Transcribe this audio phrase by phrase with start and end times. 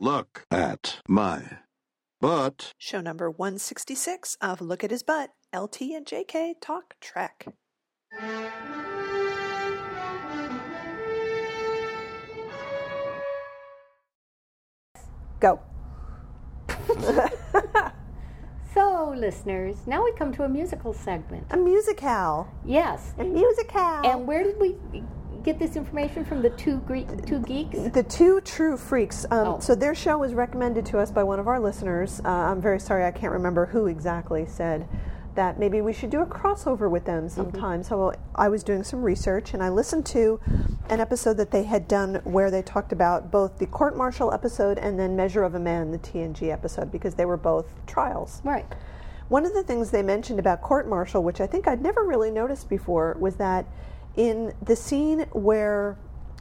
[0.00, 1.58] Look at my
[2.20, 2.72] butt.
[2.78, 7.46] Show number 166 of Look at His Butt, LT and JK Talk Trek.
[15.40, 15.60] Go.
[18.74, 21.46] So, listeners, now we come to a musical segment.
[21.50, 22.48] A musical.
[22.64, 23.14] Yes.
[23.18, 23.80] A musical.
[23.80, 24.74] And where did we
[25.44, 26.42] get this information from?
[26.42, 27.78] The two Greek, two geeks.
[27.92, 29.24] The two true freaks.
[29.30, 29.60] Um, Oh.
[29.60, 32.20] So their show was recommended to us by one of our listeners.
[32.24, 34.88] Uh, I'm very sorry, I can't remember who exactly said
[35.34, 37.82] that maybe we should do a crossover with them sometime.
[37.82, 40.38] So I was doing some research and I listened to
[40.88, 44.78] an episode that they had done where they talked about both the court martial episode
[44.78, 48.40] and then Measure of a Man, the TNG episode, because they were both trials.
[48.44, 48.64] Right.
[49.28, 52.30] One of the things they mentioned about court martial, which I think I'd never really
[52.30, 53.66] noticed before, was that
[54.16, 55.98] in the scene where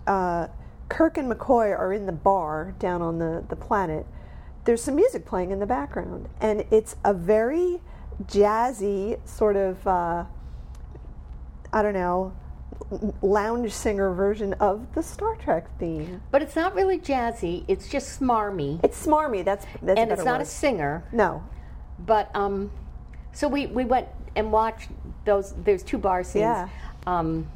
[0.07, 0.47] uh,
[0.89, 4.05] Kirk and McCoy are in the bar down on the, the planet,
[4.65, 6.29] there's some music playing in the background.
[6.39, 7.81] And it's a very
[8.25, 10.25] jazzy sort of, uh,
[11.71, 12.33] I don't know,
[13.21, 16.21] lounge singer version of the Star Trek theme.
[16.31, 17.63] But it's not really jazzy.
[17.67, 18.79] It's just smarmy.
[18.83, 19.43] It's smarmy.
[19.43, 21.03] That's, that's and it's not a singer.
[21.11, 21.43] No.
[21.99, 22.71] But um,
[23.31, 24.89] so we, we went and watched
[25.25, 25.53] those.
[25.63, 26.69] There's two bar scenes Yeah.
[27.07, 27.47] um,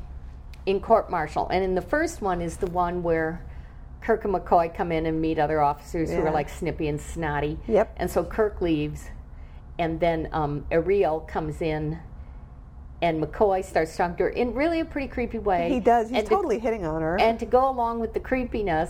[0.67, 3.41] in court martial, and in the first one is the one where
[4.01, 7.57] Kirk and McCoy come in and meet other officers who are like snippy and snotty.
[7.67, 7.93] Yep.
[7.97, 9.05] And so Kirk leaves,
[9.79, 11.97] and then um, Areel comes in.
[12.99, 15.69] And McCoy starts talking to her in really a pretty creepy way.
[15.71, 16.09] He does.
[16.09, 17.17] He's And to- totally hitting on her.
[17.19, 18.89] and to go along with the creepiness,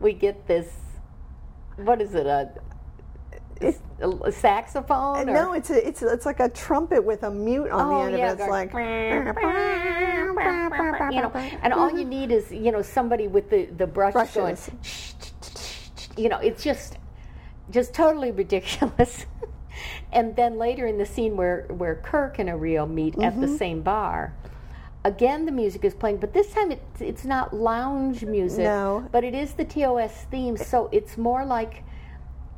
[0.00, 0.68] we get this.
[1.76, 2.26] What is it?
[2.26, 2.50] A,
[3.60, 5.28] It's- a, saxophone?
[5.28, 8.04] or- No, it's a, it's it's like a trumpet with a mute on Oh, the
[8.12, 8.42] end yeah, of it.
[8.42, 8.72] It's like
[11.12, 14.34] you know, and all you need is you know somebody with the the brush Brushes.
[14.34, 14.56] going.
[16.16, 16.98] You know, it's just
[17.70, 19.26] just totally ridiculous.
[20.12, 23.40] and then later in the scene where where Kirk and Areel meet at Mm-hmm.
[23.42, 24.34] the same bar.
[25.04, 29.06] Again, the music is playing, but this time it's, it's not lounge music, No.
[29.12, 31.84] but it is the TOS theme, so it's more like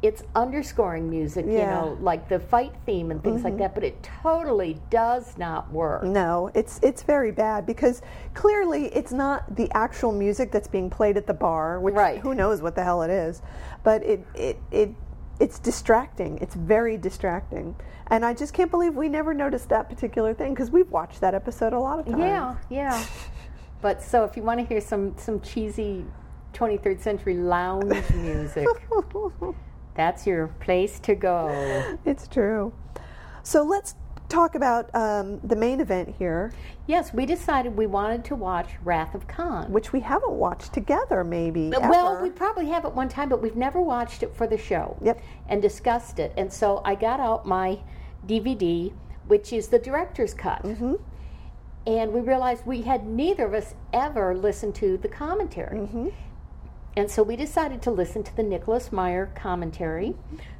[0.03, 1.73] it's underscoring music, you Yeah.
[1.73, 1.89] Mm-hmm.
[1.97, 6.03] know, like the fight theme and things like that, but it totally does not work.
[6.05, 8.01] no, it's it's very bad because
[8.35, 12.19] clearly it's not the actual music that's being played at the bar, which Right.
[12.21, 13.43] who knows what the hell it is,
[13.83, 14.91] but it it it
[15.39, 16.39] it's distracting.
[16.39, 17.75] It's very distracting,
[18.09, 21.35] and I just can't believe we never noticed that particular thing because we've watched that
[21.35, 22.19] episode a lot of times.
[22.19, 23.05] Yeah, yeah.
[23.83, 26.05] But so if you want to hear some some cheesy
[26.53, 28.67] 23rd century lounge music,
[29.95, 31.99] that's your place to go.
[32.05, 32.73] it's true.
[33.43, 33.95] So let's
[34.29, 36.53] talk about um, the main event here,
[36.91, 39.71] Yes, we decided we wanted to watch Wrath of Khan.
[39.71, 41.69] which we haven't watched together, maybe.
[41.69, 42.23] Well, ever.
[42.25, 44.97] we probably have at one time, but we've never watched it for the show.
[45.01, 45.23] Yep.
[45.49, 46.33] And discussed it.
[46.37, 47.79] And so I got out my
[48.27, 48.93] DVD,
[49.29, 50.65] which is the director's cut.
[50.65, 50.95] Mm-hmm.
[51.87, 55.79] And we realized we had neither of us ever listened to the commentary.
[55.79, 56.09] Mm-hmm.
[56.97, 60.15] And so we decided to listen to the Nicholas Meyer commentary,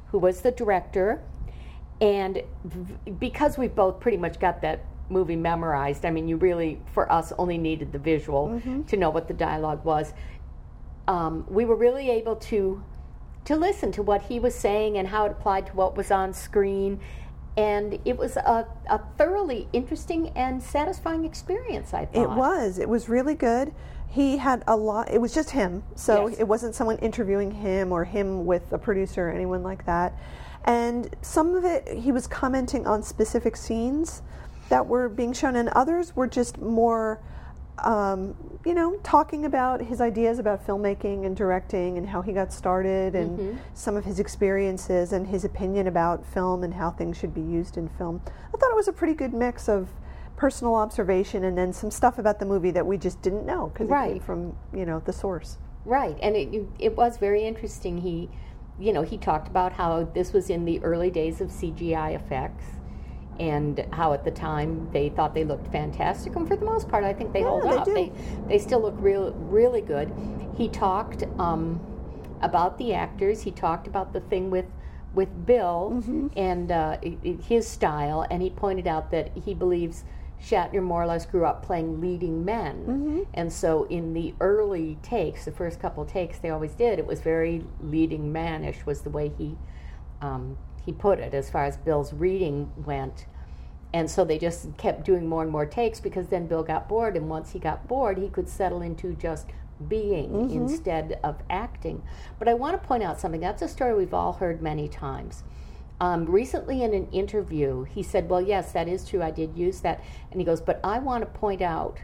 [0.07, 1.21] who was the director.
[1.99, 2.41] And
[3.19, 7.33] because we both pretty much got that movie memorized, I mean, you really, for us,
[7.37, 10.13] only needed the visual to know what the dialogue was.
[11.07, 12.83] Um, we were really able to
[13.43, 16.33] to listen to what he was saying and how it applied to what was on
[16.33, 16.99] screen.
[17.57, 22.21] And it was a, a thoroughly interesting and satisfying experience, I thought.
[22.21, 22.77] It was.
[22.77, 23.73] It was really good.
[24.11, 25.09] He had a lot.
[25.09, 26.39] It was just him, so Yes.
[26.39, 30.13] it wasn't someone interviewing him or him with a producer or anyone like that.
[30.65, 34.21] And some of it, he was commenting on specific scenes
[34.69, 37.19] that were being shown, and others were just more,
[37.79, 38.35] um,
[38.65, 43.15] you know, talking about his ideas about filmmaking and directing and how he got started
[43.15, 47.41] and some of his experiences and his opinion about film and how things should be
[47.41, 48.21] used in film.
[48.27, 49.87] I thought it was a pretty good mix of
[50.41, 53.87] personal observation and then some stuff about the movie that we just didn't know because
[53.87, 55.59] it came from you know the source.
[55.85, 57.99] Right, and it it was very interesting.
[57.99, 58.27] He,
[58.79, 62.65] you know, he talked about how this was in the early days of CGI effects,
[63.39, 67.03] and how at the time they thought they looked fantastic, and for the most part,
[67.03, 67.85] I think they hold they up.
[67.85, 67.93] do.
[67.93, 68.11] They
[68.47, 70.11] they still look real really good.
[70.57, 71.79] He talked um,
[72.41, 73.43] about the actors.
[73.43, 74.65] He talked about the thing with
[75.13, 76.27] with Bill Mm-hmm.
[76.35, 76.97] and uh,
[77.47, 80.03] his style, and he pointed out that he believes
[80.41, 83.19] Shatner more or less grew up playing leading men, Mm-hmm.
[83.35, 87.21] and so in the early takes, the first couple takes they always did, it was
[87.21, 89.55] very leading manish was the way he
[90.21, 93.25] um, he put it as far as Bill's reading went.
[93.93, 97.15] And so they just kept doing more and more takes because then Bill got bored,
[97.17, 99.47] and once he got bored, he could settle into just
[99.87, 102.01] being instead of acting.
[102.39, 103.41] But I want to point out something.
[103.41, 105.43] That's a story we've all heard many times.
[106.01, 109.21] Um, recently, in an interview, he said, Well, yes, that is true.
[109.21, 110.03] I did use that.
[110.31, 111.99] And he goes, But I want to point out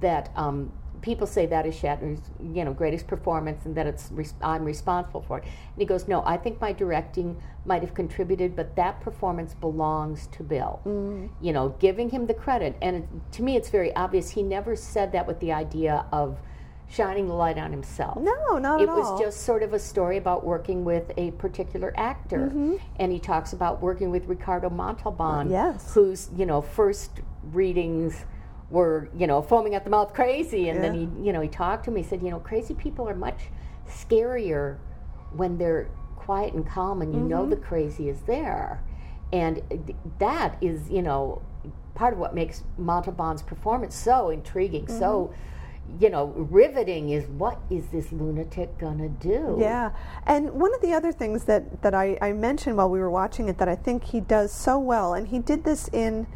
[0.00, 0.72] that um,
[1.02, 5.22] people say that is Shatner's, you know, greatest performance, and that it's res- I'm responsible
[5.22, 5.44] for it.
[5.44, 10.28] And he goes, no, I think my directing might have contributed, but that performance belongs
[10.28, 10.80] to Bill.
[11.40, 14.30] You know, giving him the credit, and it, to me, it's very obvious.
[14.30, 16.38] He never said that with the idea of
[16.92, 18.18] shining the light on himself.
[18.20, 21.92] No, not it at was just sort of a story about working with a particular
[21.96, 22.76] actor, Mm-hmm.
[22.96, 25.94] and he talks about working with Ricardo Montalban, Yes.
[25.94, 27.20] whose you know first
[27.52, 28.24] readings
[28.70, 31.84] were you know foaming at the mouth crazy and then he you know he talked
[31.84, 33.40] to me he said you know crazy people are much
[33.86, 34.78] scarier
[35.36, 37.50] when they're quiet and calm and you know Mm-hmm.
[37.50, 38.82] the crazy is there
[39.32, 39.60] and
[40.18, 41.42] that is you know
[41.94, 44.94] part of what makes montalban's performance so intriguing so
[45.32, 45.48] Mm-hmm.
[46.00, 49.92] You know riveting is what is this lunatic gonna do Yeah,
[50.26, 53.48] and one of the other things that that I, I mentioned while we were watching
[53.48, 56.26] it that I think he does so well, and he did this in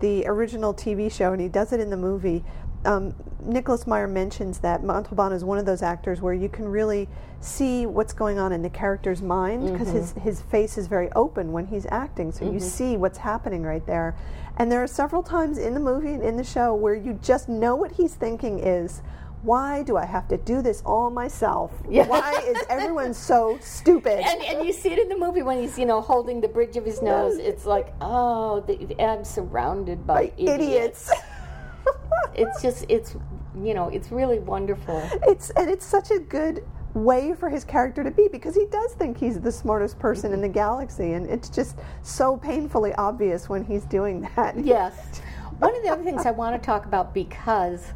[0.00, 2.44] the original TV show, and he does it in the movie.
[2.84, 7.08] Um, Nicholas Meyer mentions that Montalban is one of those actors where you can really
[7.40, 11.52] see what's going on in the character's mind because his his face is very open
[11.52, 14.14] when he's acting, so you see what's happening right there.
[14.60, 17.48] And there are several times in the movie and in the show where you just
[17.48, 19.00] know what he's thinking is.
[19.40, 21.72] Why do I have to do this all myself?
[21.88, 22.06] Yeah.
[22.06, 24.20] Why is everyone so stupid?
[24.20, 26.76] and, and you see it in the movie when he's you know holding the bridge
[26.76, 31.10] of his nose it's like oh the, i'm surrounded by, By idiots.
[32.34, 33.16] it's just it's
[33.60, 36.64] you know it's really wonderful it's and it's such a good
[36.94, 40.40] way for his character to be because he does think he's the smartest person in
[40.40, 44.58] the galaxy and it's just so painfully obvious when he's doing that.
[44.64, 45.20] yes.
[45.58, 47.92] One of the other things i want to talk about because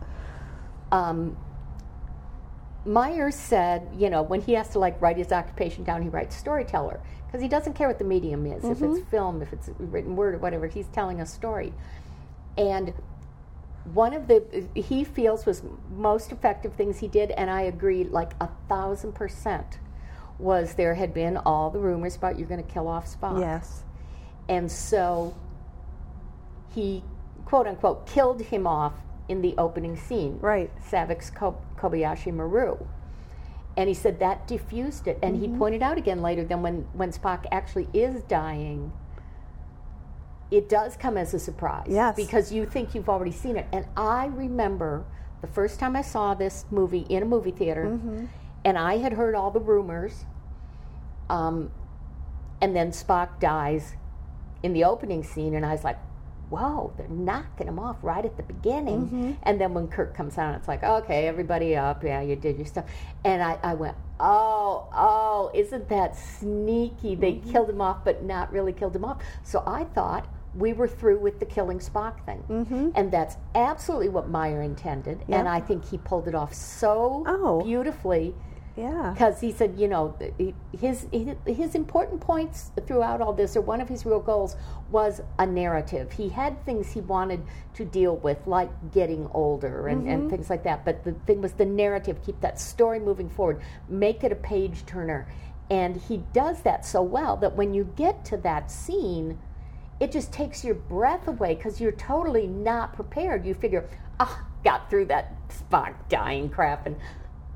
[0.92, 1.36] um,
[2.84, 6.36] meyer said you know when he has to like write his occupation down he writes
[6.36, 10.14] storyteller because he doesn't care what the medium is if it's film if it's written
[10.14, 11.72] word or whatever he's telling a story.
[12.56, 12.92] And
[13.92, 18.32] one of the he feels was most effective things he did and i agree like
[18.40, 19.78] a thousand percent
[20.38, 23.84] was there had been all the rumors about you're going to kill off spock Yes.
[24.48, 25.34] and so
[26.74, 27.02] he
[27.44, 28.94] quote unquote killed him off
[29.28, 30.70] in the opening scene Right.
[30.90, 32.76] Saavik's Ko- kobayashi maru
[33.76, 35.52] and he said that diffused it and Mm-hmm.
[35.52, 38.92] he pointed out again later that when when spock actually is dying
[40.56, 42.14] it does come as a surprise Yes.
[42.16, 45.04] because you think you've already seen it and i remember
[45.40, 48.24] the first time i saw this movie in a movie theater Mm-hmm.
[48.64, 50.24] and i had heard all the rumors
[51.28, 51.70] um,
[52.60, 53.94] and then spock dies
[54.62, 55.98] in the opening scene and i was like
[56.50, 59.32] whoa they're knocking him off right at the beginning Mm-hmm.
[59.42, 62.66] and then when kirk comes on it's like okay everybody up yeah you did your
[62.66, 62.84] stuff
[63.24, 67.50] and i, I went oh oh isn't that sneaky they Mm-hmm.
[67.50, 71.18] killed him off but not really killed him off so i thought we were through
[71.18, 72.90] with the killing spock thing Mm-hmm.
[72.94, 77.62] and that's absolutely what meyer intended and i think he pulled it off so Oh.
[77.62, 78.34] beautifully
[78.76, 79.10] Yeah.
[79.14, 80.16] because he said, you know,
[80.80, 84.56] his, his his important points throughout all this, or one of his real goals,
[84.90, 86.10] was a narrative.
[86.10, 87.40] He had things he wanted
[87.74, 90.84] to deal with, like getting older and, and things like that.
[90.84, 94.84] But the thing was the narrative, keep that story moving forward, make it a page
[94.86, 95.28] turner,
[95.70, 99.38] and he does that so well that when you get to that scene,
[100.00, 103.46] it just takes your breath away because you're totally not prepared.
[103.46, 103.88] You figure,
[104.20, 106.96] ah, got through that Spock dying crap, and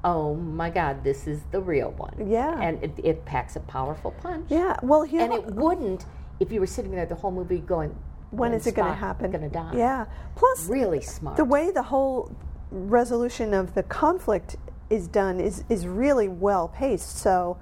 [0.04, 2.28] oh my God, this is the real one.
[2.28, 2.60] Yeah.
[2.60, 4.46] and it, it packs a powerful punch.
[4.48, 4.76] Yeah.
[4.82, 6.04] Well, he and it wouldn't
[6.40, 7.94] if you were sitting there the whole movie going,
[8.30, 9.30] when is it going to happen?
[9.30, 9.72] Going to die.
[9.74, 10.06] Yeah.
[10.36, 11.36] Plus, really smart.
[11.36, 12.30] the way the whole
[12.70, 14.56] resolution of the conflict
[14.90, 17.18] is done is is really well paced.
[17.18, 17.58] So,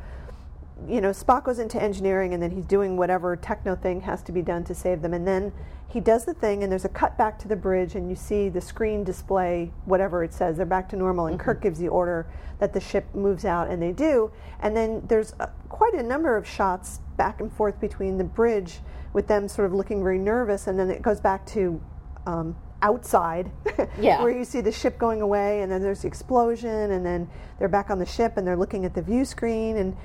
[0.89, 4.33] you know, Spock goes into engineering and then he's doing whatever techno thing has to
[4.33, 5.53] be done to save them, and then
[5.89, 8.49] he does the thing, and there's a cut back to the bridge, and you see
[8.49, 10.57] the screen display whatever it says.
[10.57, 12.27] They're back to normal, and Kirk gives the order
[12.59, 14.31] that the ship moves out, and they do.
[14.61, 18.81] And then there's uh quite a number of shots back and forth between the bridge
[19.13, 21.81] with them sort of looking very nervous, and then it goes back to
[22.27, 23.51] um, outside,
[23.99, 24.23] Yeah.
[24.23, 27.29] where you see the ship going away, and then there's the explosion, and then
[27.59, 29.97] they're back on the ship, and they're looking at the view screen, and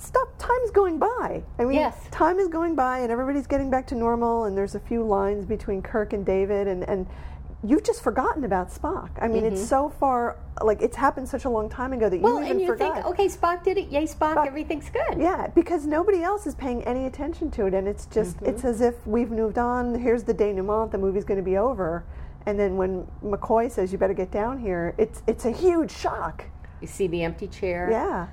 [0.00, 0.28] stuff.
[0.38, 1.42] Time's going by.
[1.58, 1.96] I mean, Yes.
[2.10, 5.44] time is going by, and everybody's getting back to normal, and there's a few lines
[5.46, 7.06] between Kirk and David, and and
[7.62, 9.10] you've just forgotten about Spock.
[9.20, 12.22] I mean, it's so far like it's happened such a long time ago that you
[12.22, 12.34] Mm-hmm.
[12.34, 12.94] well, even and you forgot.
[12.94, 13.88] think, okay, Spock did it.
[13.90, 15.18] Yay, Spock, Spock- everything's good.
[15.18, 18.46] Yeah, because nobody else is paying any attention to it, and it's just Mm-hmm.
[18.46, 19.94] it's as if we've moved on.
[19.94, 20.90] Here's the denouement.
[20.90, 22.04] The movie's going to be over,
[22.46, 26.44] And then when McCoy says, "You better get down here," it's it's a huge shock.
[26.80, 27.88] You see the empty chair.
[27.90, 28.28] Yeah,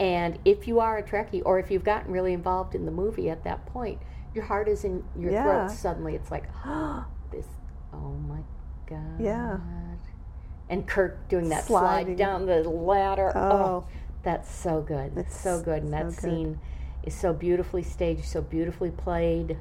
[0.00, 3.30] And if you are a Trekkie, or if you've gotten really involved in the movie
[3.30, 3.98] at that point,
[4.34, 5.42] your heart is in your Yeah.
[5.66, 5.70] throat.
[5.70, 6.44] Suddenly, it's like,
[7.30, 7.46] this.
[7.92, 8.40] Oh my
[8.86, 9.20] god.
[9.20, 9.58] Yeah.
[10.68, 12.16] And Kirk doing that Sliding.
[12.16, 13.36] slide down the ladder.
[13.36, 13.84] Oh.
[14.22, 15.12] that's so good.
[15.16, 15.82] It's so good.
[15.82, 16.60] And that so scene
[17.02, 19.58] is so beautifully staged, so beautifully played,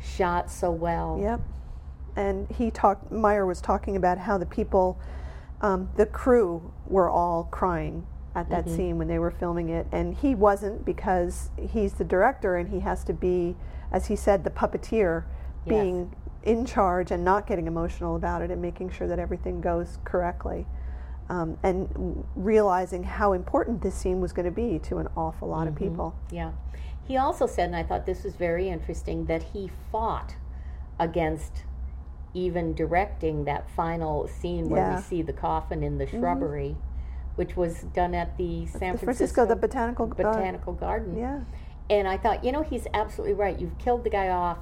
[0.00, 1.18] shot so well.
[1.20, 1.40] Yep.
[2.14, 3.10] And he talked.
[3.10, 5.00] Meyer was talking about how the people,
[5.62, 8.76] um, the crew, were all crying at that Mm-hmm.
[8.76, 12.80] scene when they were filming it, and he wasn't because he's the director and he
[12.80, 13.56] has to be,
[13.90, 15.24] as he said, the puppeteer,
[15.64, 15.68] Yes.
[15.68, 19.98] being in charge and not getting emotional about it and making sure that everything goes
[20.04, 20.66] correctly.
[21.28, 25.60] Um, and realizing how important this scene was going to be to an awful lot
[25.60, 25.68] Mm-hmm.
[25.68, 26.14] of people.
[26.30, 26.52] Yeah.
[27.06, 30.34] He also said, and I thought this was very interesting, that he fought
[30.98, 31.64] against
[32.34, 34.88] even directing that final scene where Yeah.
[34.88, 34.96] Mm-hmm.
[34.96, 36.76] we see the coffin in the shrubbery,
[37.36, 41.16] which was done at the San The Francisco, the botanical, uh, Botanical Garden.
[41.16, 41.40] yeah,
[41.90, 43.58] And I thought, you know, he's absolutely right.
[43.58, 44.58] You've killed the guy off.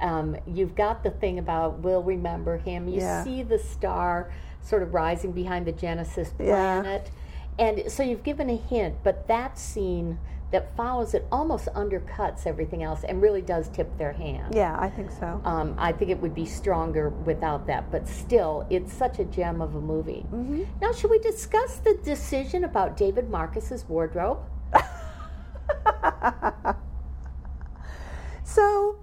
[0.00, 2.88] Um, you've got the thing about we'll remember him.
[2.88, 3.24] You Yeah.
[3.24, 4.30] see the star
[4.62, 6.80] sort of rising behind the Genesis Yeah.
[6.82, 7.10] planet.
[7.58, 10.18] And so you've given a hint, but that scene
[10.50, 14.54] that follows it almost undercuts everything else and really does tip their hand.
[14.54, 15.40] yeah, I think so.
[15.44, 19.60] Um, I think it would be stronger without that, but still, it's such a gem
[19.60, 20.24] of a movie.
[20.32, 20.62] Mm-hmm.
[20.80, 24.38] Now, should we discuss the decision about David Marcus's wardrobe?
[28.48, 28.96] So,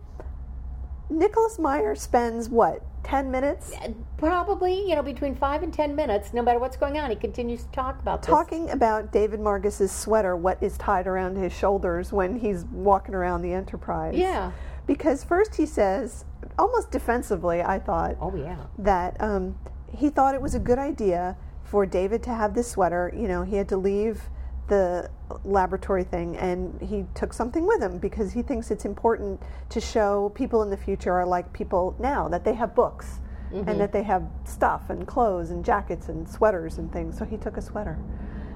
[1.08, 3.71] Nicholas Meyer spends what, 10 minutes
[4.17, 7.63] Probably, you know, between five and ten minutes, no matter what's going on, he continues
[7.63, 8.29] to talk about this.
[8.29, 13.41] talking about David Marcus's sweater, what is tied around his shoulders when he's walking around
[13.41, 14.15] the Enterprise.
[14.15, 14.51] Yeah.
[14.88, 16.25] Because first he says,
[16.57, 18.57] almost defensively, I thought, Oh, yeah.
[18.77, 19.57] that um,
[19.91, 23.12] he thought it was a good idea for David to have this sweater.
[23.15, 24.29] You know, he had to leave
[24.67, 25.09] the
[25.44, 30.29] laboratory thing and he took something with him because he thinks it's important to show
[30.36, 33.20] people in the future are like people now, that they have books
[33.51, 33.77] and mm-hmm.
[33.79, 37.17] that they have stuff and clothes and jackets and sweaters and things.
[37.17, 37.98] So he took a sweater.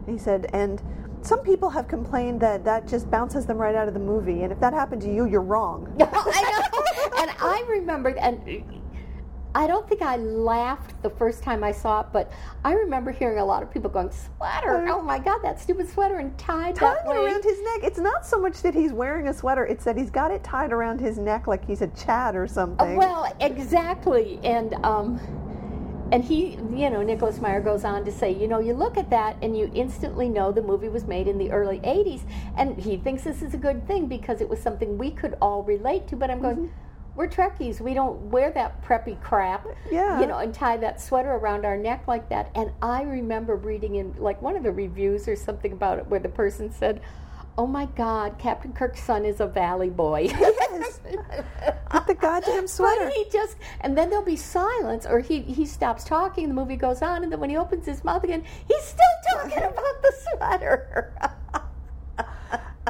[0.05, 0.81] And he said, and
[1.21, 4.43] some people have complained that that just bounces them right out of the movie.
[4.43, 5.93] And if that happened to you, you're wrong.
[5.99, 7.21] I know.
[7.21, 8.41] And I remembered, and
[9.55, 12.31] I don't think I laughed the first time I saw it, but
[12.63, 14.85] I remember hearing a lot of people going, "Sweater!
[14.89, 17.79] Oh my God, that stupid sweater and tied tied that way." around his neck.
[17.83, 20.71] It's not so much that he's wearing a sweater; it's that he's got it tied
[20.71, 22.95] around his neck like he's a Chad or something.
[22.95, 25.19] Well, exactly, and um,
[26.11, 29.09] and he, you know, Nicholas Meyer goes on to say, you know, you look at
[29.09, 32.21] that and you instantly know the movie was made in the early '80s,
[32.55, 35.63] and he thinks this is a good thing because it was something we could all
[35.63, 36.15] relate to.
[36.15, 36.55] But I'm going.
[36.55, 36.85] Mm-hmm.
[37.19, 37.81] We're Trekkies.
[37.81, 40.21] We don't wear that preppy crap, Yeah.
[40.21, 42.49] you know, and tie that sweater around our neck like that.
[42.55, 46.21] And I remember reading in like one of the reviews or something about it where
[46.21, 47.01] the person said,
[47.57, 51.01] "Oh my God, Captain Kirk's son is a Valley boy." Yes.
[51.93, 53.07] With the goddamn sweater.
[53.07, 56.77] But he just, and then there'll be silence, or he, he stops talking, the movie
[56.77, 60.13] goes on, and then when he opens his mouth again, he's still talking about the
[60.37, 61.11] sweater.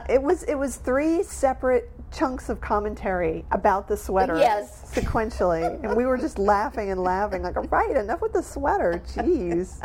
[0.07, 4.37] It was it was three separate chunks of commentary about the sweater.
[4.37, 4.91] Yes.
[4.93, 7.43] Sequentially, and we were just laughing and laughing.
[7.43, 9.01] Like, right, enough with the sweater.
[9.07, 9.81] Jeez.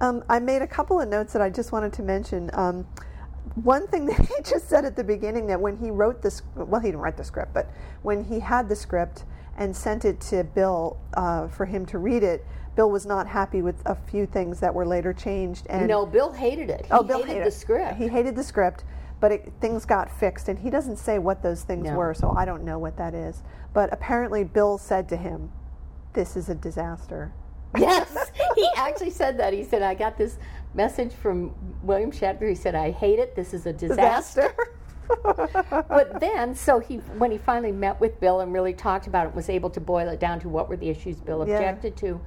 [0.00, 2.50] Um, I made a couple of notes that I just wanted to mention.
[2.52, 2.86] Um,
[3.62, 6.80] one thing that he just said at the beginning that when he wrote this, well,
[6.80, 7.70] he didn't write the script, but
[8.02, 9.24] when he had the script
[9.56, 13.60] and sent it to Bill uh, for him to read it, Bill was not happy
[13.60, 15.66] with a few things that were later changed.
[15.68, 16.86] And no, Bill hated it.
[16.86, 17.96] He Oh, Bill hated, the script.
[17.96, 18.84] He hated the script,
[19.22, 21.94] but it, things got fixed, and he doesn't say what those things No.
[21.94, 23.44] were, so I don't know what that is.
[23.72, 25.52] But apparently, Bill said to him,
[26.12, 27.32] "This is a disaster."
[27.78, 29.52] yes, he actually said that.
[29.52, 30.38] He said, I got this
[30.74, 32.48] message from William Shatner.
[32.48, 33.36] He said, I hate it.
[33.36, 34.52] This is a disaster.
[35.88, 39.34] but then, so he, when he finally met with Bill and really talked about it,
[39.34, 41.54] was able to boil it down to what were the issues Bill Yeah.
[41.54, 42.20] objected to.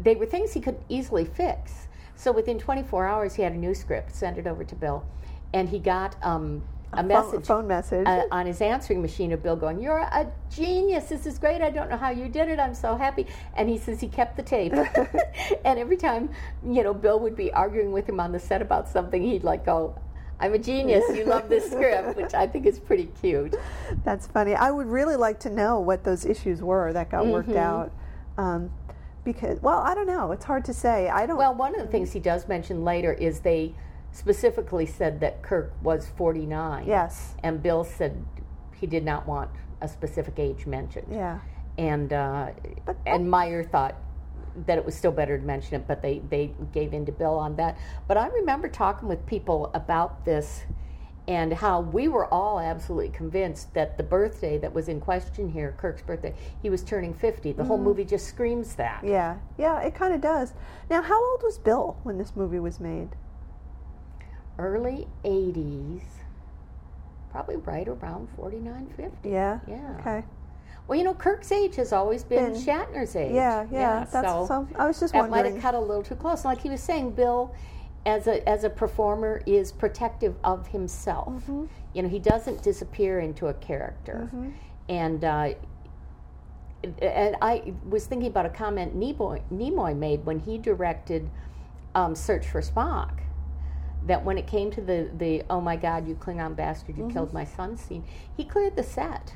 [0.00, 1.88] They were things he could easily fix.
[2.16, 5.04] So within 24 hours, he had a new script, sent it over to Bill,
[5.52, 6.62] and he got um,
[6.92, 8.06] a, phone, message phone message.
[8.06, 11.06] uh, on his answering machine of Bill going, "You're a genius.
[11.06, 11.60] This is great.
[11.60, 12.58] I don't know how you did it.
[12.58, 13.26] I'm so happy."
[13.56, 14.72] And he says he kept the tape,
[15.64, 16.30] and every time
[16.64, 19.64] you know Bill would be arguing with him on the set about something, he'd like
[19.64, 19.94] go.
[20.40, 21.02] I'm a genius.
[21.16, 23.56] You love this script, which I think is pretty cute.
[24.04, 24.54] That's funny.
[24.54, 27.58] I would really like to know what those issues were that got worked Mm-hmm.
[27.58, 27.92] out.
[28.38, 28.70] Um,
[29.24, 30.30] because, well, I don't know.
[30.30, 31.08] It's hard to say.
[31.08, 31.38] I don't.
[31.38, 33.74] Well, one of the things he does mention later is they
[34.12, 36.86] specifically said that Kirk was 49.
[36.86, 37.34] yes.
[37.42, 38.24] And Bill said
[38.74, 39.50] he did not want
[39.80, 41.06] a specific age mentioned.
[41.10, 41.38] Yeah.
[41.76, 42.50] and uh,
[42.84, 43.94] But- and Meyer thought
[44.66, 47.38] that it was still better to mention it, but they they gave in to Bill
[47.38, 47.78] on that.
[48.08, 50.64] But I remember talking with people about this.
[51.28, 55.74] And how we were all absolutely convinced that the birthday that was in question here,
[55.76, 57.52] Kirk's birthday, he was turning 50.
[57.52, 59.04] The whole movie just screams that.
[59.04, 60.54] Yeah, yeah, it kind of does.
[60.88, 63.10] Now, how old was Bill when this movie was made?
[64.58, 66.02] Early 80s,
[67.30, 69.28] probably right around 49, 50.
[69.28, 69.60] Yeah.
[69.66, 69.96] Yeah.
[70.00, 70.24] Okay.
[70.88, 73.34] Well, you know, Kirk's age has always been Shatner's age.
[73.34, 74.06] Yeah, yeah.
[74.10, 74.68] that's so, so.
[74.74, 75.30] I was just wondering.
[75.30, 76.46] that might have cut a little too close.
[76.46, 77.54] Like he was saying, Bill,
[78.06, 81.42] as a as a performer, is protective of himself.
[81.42, 81.66] Mm-hmm.
[81.92, 84.30] You know, he doesn't disappear into a character,
[84.88, 85.24] and.
[85.24, 85.54] Uh,
[87.02, 91.28] and I was thinking about a comment Nimoy, Nimoy made when he directed
[91.96, 93.18] um, Search for Spock.
[94.08, 97.12] That when it came to the, the oh my God, you Klingon bastard, you mm-hmm.
[97.12, 98.04] killed my son scene,
[98.36, 99.34] he cleared the set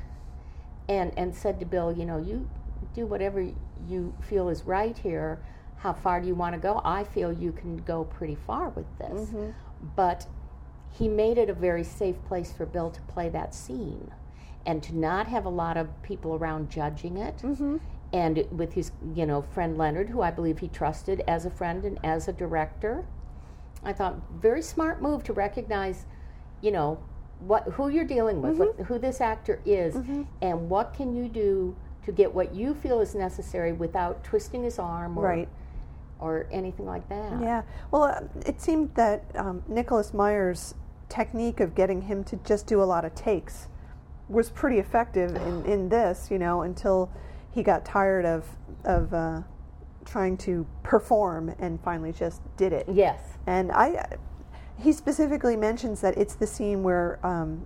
[0.89, 2.49] and, and said to Bill, you know, you
[2.93, 3.47] do whatever
[3.87, 5.39] you feel is right here.
[5.77, 6.81] How far do you want to go?
[6.83, 9.29] I feel you can go pretty far with this.
[9.29, 9.51] Mm-hmm.
[9.95, 10.27] But
[10.91, 14.11] he made it a very safe place for Bill to play that scene
[14.65, 17.37] and to not have a lot of people around judging it.
[17.37, 17.77] Mm-hmm.
[18.13, 21.83] And with his, you know, friend Leonard, who I believe he trusted as a friend
[21.83, 23.05] and as a director,
[23.85, 26.05] I thought very smart move to recognize,
[26.61, 26.99] you know,
[27.39, 29.95] what who you're dealing with, what, who this actor is,
[30.41, 31.75] and what can you do
[32.05, 35.49] to get what you feel is necessary without twisting his arm or Right.
[36.19, 37.41] or anything like that.
[37.41, 37.63] Yeah.
[37.91, 40.75] Well, uh, it seemed that um, Nicholas Meyer's
[41.09, 43.67] technique of getting him to just do a lot of takes
[44.29, 47.09] was pretty effective in, in this, you know, until
[47.51, 48.45] he got tired of
[48.85, 49.41] of uh,
[50.05, 52.85] trying to perform and finally just did it.
[52.91, 53.19] Yes.
[53.47, 54.05] And I,
[54.77, 57.65] he specifically mentions that it's the scene where um,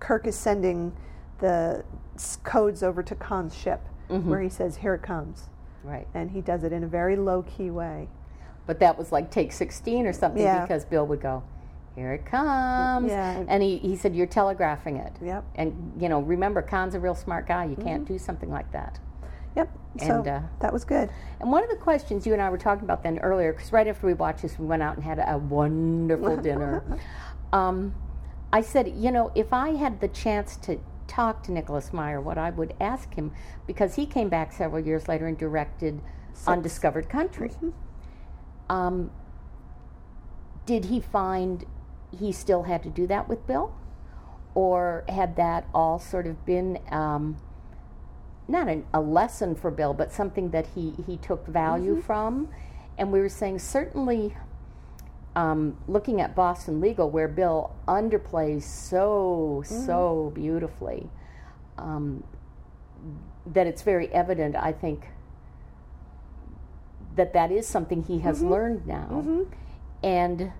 [0.00, 0.92] Kirk is sending
[1.38, 1.84] the
[2.42, 5.48] codes over to Khan's ship, where he says, "Here it comes,"
[5.82, 6.06] Right.
[6.14, 8.08] and he does it in a very low key way.
[8.66, 10.62] But that was like take 16 or something Yeah.
[10.62, 11.42] because Bill would go,
[11.94, 13.08] here it comes.
[13.10, 13.44] Yeah.
[13.46, 15.12] And he, he said, you're telegraphing it.
[15.22, 15.44] Yep.
[15.54, 17.66] And, you know, remember, Khan's a real smart guy.
[17.66, 18.98] You can't do something like that.
[19.56, 19.78] Yep.
[20.00, 21.08] So uh, that was good.
[21.40, 23.86] And one of the questions you and I were talking about then earlier, because right
[23.86, 26.82] after we watched this, we went out and had a wonderful dinner.
[27.52, 27.94] Um,
[28.52, 32.38] I said, you know, if I had the chance to talk to Nicholas Meyer, what
[32.38, 33.32] I would ask him,
[33.66, 36.00] because he came back several years later and directed
[36.46, 37.50] Undiscovered Country.
[38.68, 39.10] Um,
[40.66, 41.64] did he find
[42.18, 43.74] he still had to do that with Bill?
[44.54, 47.36] Or had that all sort of been um,
[48.48, 52.48] not an, a lesson for Bill, but something that he, he took value from?
[52.98, 54.36] And we were saying certainly
[55.34, 61.08] um, looking at Boston Legal, where Bill underplays so, so beautifully,
[61.76, 62.22] um,
[63.46, 65.08] that it's very evident, I think,
[67.16, 69.06] that that is something he has learned now.
[70.02, 70.52] And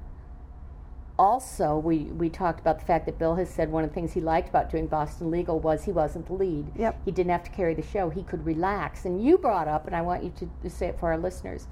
[1.18, 4.12] also, we, we talked about the fact that Bill has said one of the things
[4.12, 6.66] he liked about doing Boston Legal was he wasn't the lead.
[6.77, 7.03] Yep.
[7.05, 8.11] He didn't have to carry the show.
[8.11, 9.05] He could relax.
[9.05, 11.68] And you brought up, and I want you to, to say it for our listeners,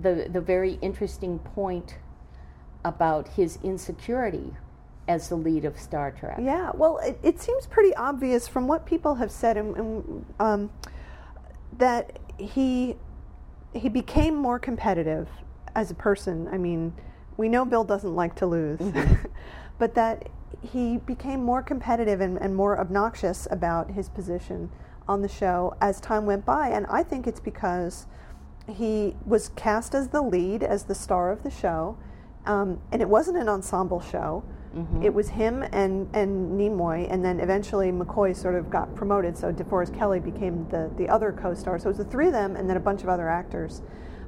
[0.00, 1.96] the, the very interesting point
[2.84, 4.54] about his insecurity
[5.08, 6.38] as the lead of Star Trek.
[6.40, 10.70] Yeah, well, it, it seems pretty obvious from what people have said and, and, um,
[11.78, 12.96] that he
[13.74, 15.28] he became more competitive
[15.74, 16.48] as a person.
[16.52, 16.94] I mean,
[17.36, 18.80] we know Bill doesn't like to lose,
[19.78, 20.28] but that
[20.62, 24.70] he became more competitive and, and more obnoxious about his position
[25.06, 26.68] on the show as time went by.
[26.68, 28.06] And I think it's because
[28.68, 31.98] he was cast as the lead, as the star of the show,
[32.46, 34.44] um, and it wasn't an ensemble show.
[35.04, 39.52] It was him and, and Nimoy, and then eventually McCoy sort of got promoted, so
[39.52, 41.78] DeForest Kelley became the, the other co star.
[41.78, 43.82] So it was the three of them and then a bunch of other actors.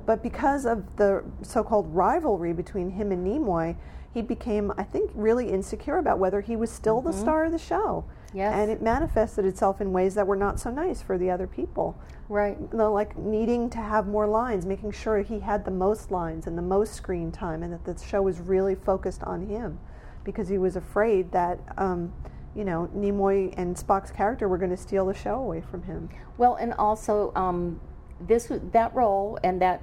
[0.07, 3.77] But because of the so called rivalry between him and Nimoy,
[4.15, 7.59] he became, I think, really insecure about whether he was still the star of the
[7.59, 8.05] show.
[8.33, 8.55] Yes.
[8.55, 11.99] And it manifested itself in ways that were not so nice for the other people
[12.29, 12.57] Right.
[12.59, 16.47] you know, like needing to have more lines, making sure he had the most lines
[16.47, 19.79] and the most screen time, and that the show was really focused on him,
[20.25, 22.13] because he was afraid that, um,
[22.55, 26.09] you know, Nimoy and Spock's character were going to steal the show away from him.
[26.37, 27.81] Well, and also um,
[28.21, 29.83] this that role and that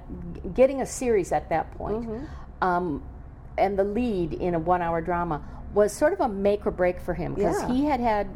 [0.54, 2.08] getting a series at that point,
[2.62, 3.02] um,
[3.56, 5.40] and the lead in a one-hour drama
[5.72, 7.68] was sort of a make or break for him because Yeah.
[7.68, 8.26] he had had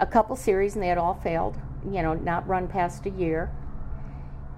[0.00, 1.56] a couple series and they had all failed.
[1.84, 3.50] You know, not run past a year.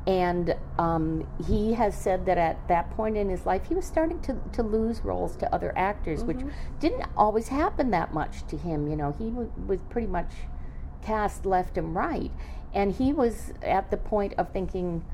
[0.06, 4.18] And um, he has said that at that point in his life, he was starting
[4.22, 6.40] to, to lose roles to other actors, which
[6.80, 8.88] didn't always happen that much to him.
[8.88, 10.30] You know, he w- was pretty much
[11.02, 12.30] cast left and right.
[12.74, 15.04] And he was at the point of thinking,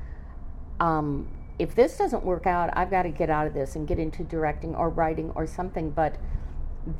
[0.79, 1.27] um,
[1.59, 4.23] if this doesn't work out, I've got to get out of this and get into
[4.23, 5.89] directing or writing or something.
[5.89, 6.15] But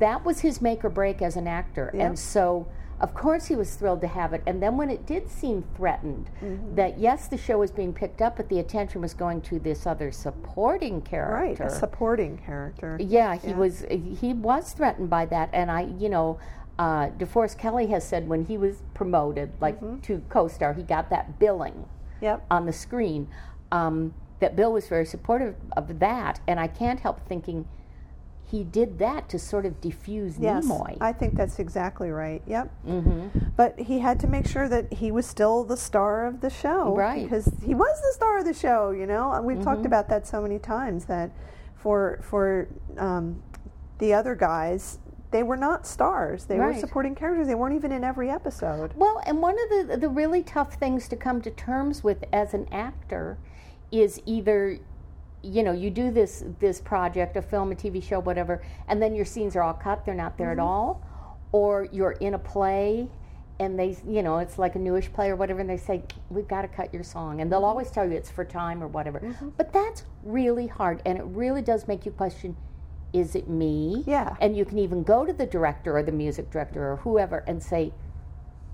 [0.00, 1.90] that was his make or break as an actor.
[1.94, 2.06] Yep.
[2.06, 2.66] And so,
[3.00, 4.42] of course, he was thrilled to have it.
[4.46, 6.28] And then when it did seem threatened,
[6.74, 9.86] that yes, the show was being picked up, but the attention was going to this
[9.86, 11.62] other supporting character.
[11.62, 12.98] Right, a supporting character.
[13.00, 13.56] Yeah, he Yeah.
[13.56, 16.38] was he was threatened by that, and I, you know,
[16.78, 19.98] uh, DeForest Kelley has said when he was promoted, like Mm-hmm.
[20.00, 21.86] to co-star, he got that billing
[22.20, 22.44] Yep.
[22.50, 23.28] on the screen.
[23.72, 27.66] Um, that Bill was very supportive of that, and I can't help thinking
[28.44, 30.96] he did that to sort of diffuse Yes, Nimoy.
[31.00, 32.40] I think that's exactly right.
[32.46, 32.72] Yep.
[32.86, 33.38] mm-hmm.
[33.56, 36.94] But he had to make sure that he was still the star of the show,
[36.94, 37.24] Right.
[37.24, 38.90] Because he was the star of the show.
[38.90, 39.64] You know, and we've Mm-hmm.
[39.64, 41.30] talked about that so many times that
[41.76, 43.42] for for um,
[43.98, 44.98] the other guys,
[45.30, 46.44] they were not stars.
[46.44, 47.46] They were supporting characters.
[47.46, 48.92] They weren't even in every episode.
[48.96, 52.54] Well, and one of the the really tough things to come to terms with as
[52.54, 53.38] an actor
[53.92, 54.78] is either
[55.42, 59.14] you know you do this this project a film a tv show whatever and then
[59.14, 60.04] your scenes are all cut.
[60.04, 60.66] They're not there at mm-hmm.
[60.66, 61.02] all.
[61.52, 63.08] Or you're in a play
[63.60, 66.48] and they you know it's like a newish play or whatever and they say we've
[66.48, 67.42] got to cut your song.
[67.42, 67.66] And they'll mm-hmm.
[67.66, 69.20] always tell you it's for time or whatever.
[69.20, 69.50] Mm-hmm.
[69.58, 72.56] But that's really hard and it really does make you question
[73.12, 74.04] is it me?
[74.06, 74.36] Yeah.
[74.40, 77.62] and you can even go to the director or the music director or whoever and
[77.62, 77.92] say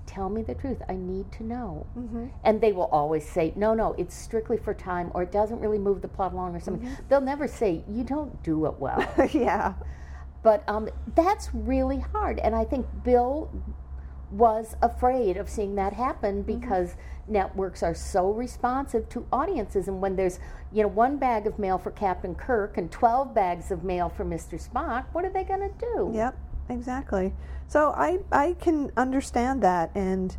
[0.05, 0.81] tell me the truth.
[0.87, 1.87] I need to know.
[1.97, 2.27] Mm-hmm.
[2.43, 5.79] And they will always say no no it's strictly for time or it doesn't really
[5.79, 6.87] move the plot along or something.
[6.87, 7.03] Mm-hmm.
[7.09, 9.03] They'll never say you don't do it well.
[9.33, 9.73] Yeah.
[10.43, 12.39] but um, that's really hard.
[12.39, 13.51] And i think bill
[14.31, 16.59] was afraid of seeing that happen mm-hmm.
[16.59, 16.95] because
[17.27, 20.39] networks are so responsive to audiences and when there's
[20.71, 24.23] you know one bag of mail for captain kirk and 12 bags of mail for
[24.23, 26.37] mr spock what are they going to do Yep,
[26.69, 27.33] exactly.
[27.67, 30.37] So I I can understand that, and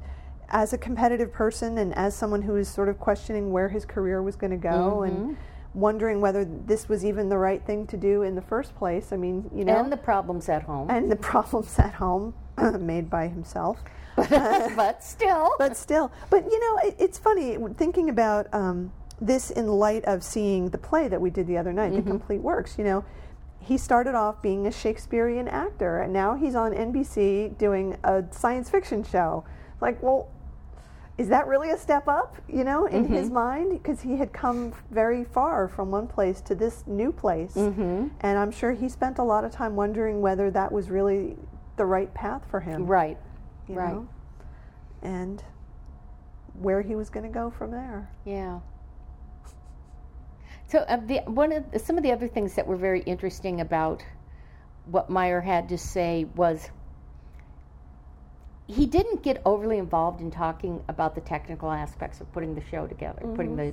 [0.48, 4.22] as a competitive person, and as someone who is sort of questioning where his career
[4.22, 5.16] was going to go, Mm-hmm.
[5.30, 5.36] and
[5.74, 9.12] wondering whether this was even the right thing to do in the first place.
[9.12, 12.32] I mean, you know, and the problems at home and the problems at home
[12.78, 13.82] made by himself.
[14.76, 19.66] but still But still, but you know, it, it's funny thinking about um, this in
[19.66, 22.04] light of seeing the play that we did the other night, Mm-hmm.
[22.04, 22.78] The Complete Works.
[22.78, 23.04] You know,
[23.60, 28.70] he started off being a Shakespearean actor, and now he's on NBC doing a science
[28.70, 29.44] fiction show.
[29.80, 30.28] Like, well,
[31.18, 32.36] is that really a step up?
[32.48, 36.54] You know, in his mind, because he had come very far from one place to
[36.54, 38.08] this new place, Mm-hmm.
[38.20, 41.36] and I'm sure he spent a lot of time wondering whether that was really
[41.76, 43.18] the right path for him right
[43.68, 44.08] you right know,
[45.02, 45.42] and
[46.54, 48.10] where he was going to go from there.
[48.24, 48.60] Yeah.
[50.68, 53.60] So uh, the, one of the, some of the other things that were very interesting
[53.60, 54.02] about
[54.86, 56.70] what Meyer had to say was
[58.66, 62.86] he didn't get overly involved in talking about the technical aspects of putting the show
[62.86, 63.72] together, putting the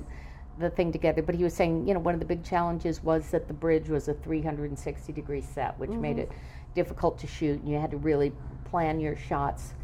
[0.56, 1.20] the thing together.
[1.20, 3.88] But he was saying, you know, one of the big challenges was that the bridge
[3.88, 6.30] was a 360 degree set, which made it
[6.76, 8.32] difficult to shoot, and you had to really
[8.64, 9.74] plan your shots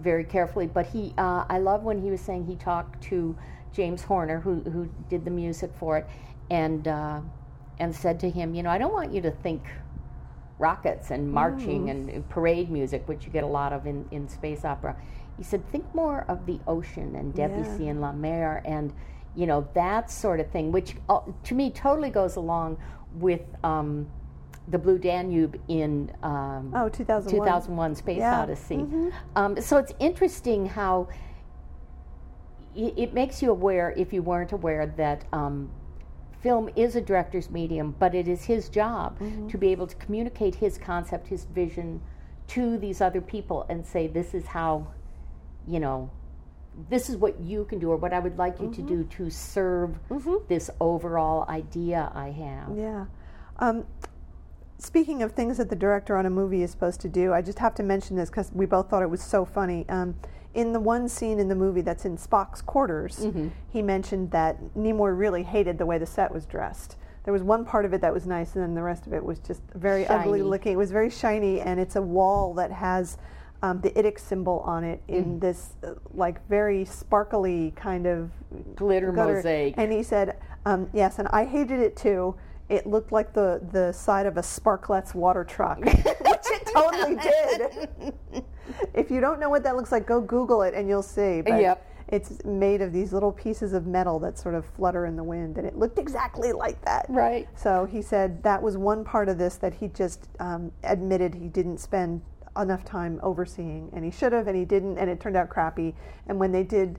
[0.00, 0.66] very carefully.
[0.66, 3.36] But he, uh, I love when he was saying he talked to
[3.72, 6.06] James Horner, who who did the music for it,
[6.50, 7.20] and uh,
[7.78, 9.62] and said to him, you know, I don't want you to think
[10.58, 14.64] rockets and marching and parade music, which you get a lot of in, in space
[14.64, 14.96] opera.
[15.36, 18.92] He said, think more of the ocean and Debussy and La Mer and,
[19.36, 22.76] you know, that sort of thing, which uh, to me totally goes along
[23.14, 24.10] with um,
[24.70, 27.46] the Blue Danube in um, Oh, 2001.
[27.46, 28.40] 2001 Space Yeah.
[28.40, 28.84] Odyssey.
[29.34, 31.08] Um, so it's interesting how
[32.74, 35.70] it makes you aware, if you weren't aware, that um,
[36.40, 40.54] film is a director's medium, but it is his job to be able to communicate
[40.54, 42.00] his concept, his vision
[42.48, 44.86] to these other people and say, this is how,
[45.66, 46.10] you know,
[46.88, 49.28] this is what you can do, or what I would like you to do to
[49.30, 49.98] serve
[50.46, 52.76] this overall idea I have.
[52.78, 53.06] Yeah.
[53.58, 53.84] Um,
[54.78, 57.58] speaking of things that the director on a movie is supposed to do, I just
[57.58, 59.88] have to mention this because we both thought it was so funny.
[59.88, 60.14] Um,
[60.54, 63.48] in the one scene in the movie that's in Spock's quarters, Mm-hmm.
[63.70, 66.96] he mentioned that Nimoy really hated the way the set was dressed.
[67.24, 69.22] There was one part of it that was nice, and then the rest of it
[69.22, 70.72] was just very ugly looking.
[70.72, 73.18] It was very shiny, and it's a wall that has
[73.62, 75.40] um, the IDIC symbol on it in Mm.
[75.40, 78.30] this uh, like very sparkly kind of
[78.76, 79.74] Glitter mosaic.
[79.76, 82.34] And he said, um, "Yes, and I hated it too.
[82.68, 88.14] It looked like the the side of a Sparkletts water truck, which it totally did.
[88.94, 91.40] if you don't know what that looks like, go Google it and you'll see.
[91.40, 91.84] But Yep.
[92.10, 95.58] It's made of these little pieces of metal that sort of flutter in the wind,
[95.58, 97.04] and it looked exactly like that.
[97.10, 97.46] Right.
[97.54, 101.48] So he said that was one part of this that he just um, admitted he
[101.48, 102.22] didn't spend
[102.56, 105.94] enough time overseeing, and he should have, and he didn't, and it turned out crappy.
[106.26, 106.98] And when they did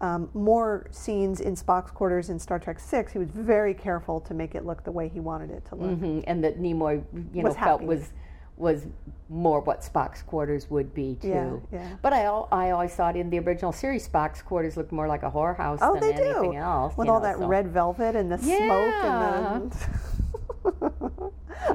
[0.00, 4.32] um, more scenes in Spock's quarters in Star Trek Six, he was very careful to
[4.34, 5.90] make it look the way he wanted it to look.
[5.98, 7.02] Mhm, And that Nimoy,
[7.34, 7.86] you know, Was felt happy.
[7.86, 8.12] was
[8.56, 8.86] was
[9.30, 11.28] more what Spock's quarters would be too.
[11.28, 11.88] Yeah, yeah.
[12.02, 15.30] But I I always thought in the original series Spock's quarters looked more like a
[15.30, 16.94] whorehouse Oh, than they do anything else.
[16.96, 18.58] with all know, that so- red velvet and the Yeah.
[18.66, 21.30] smoke and the.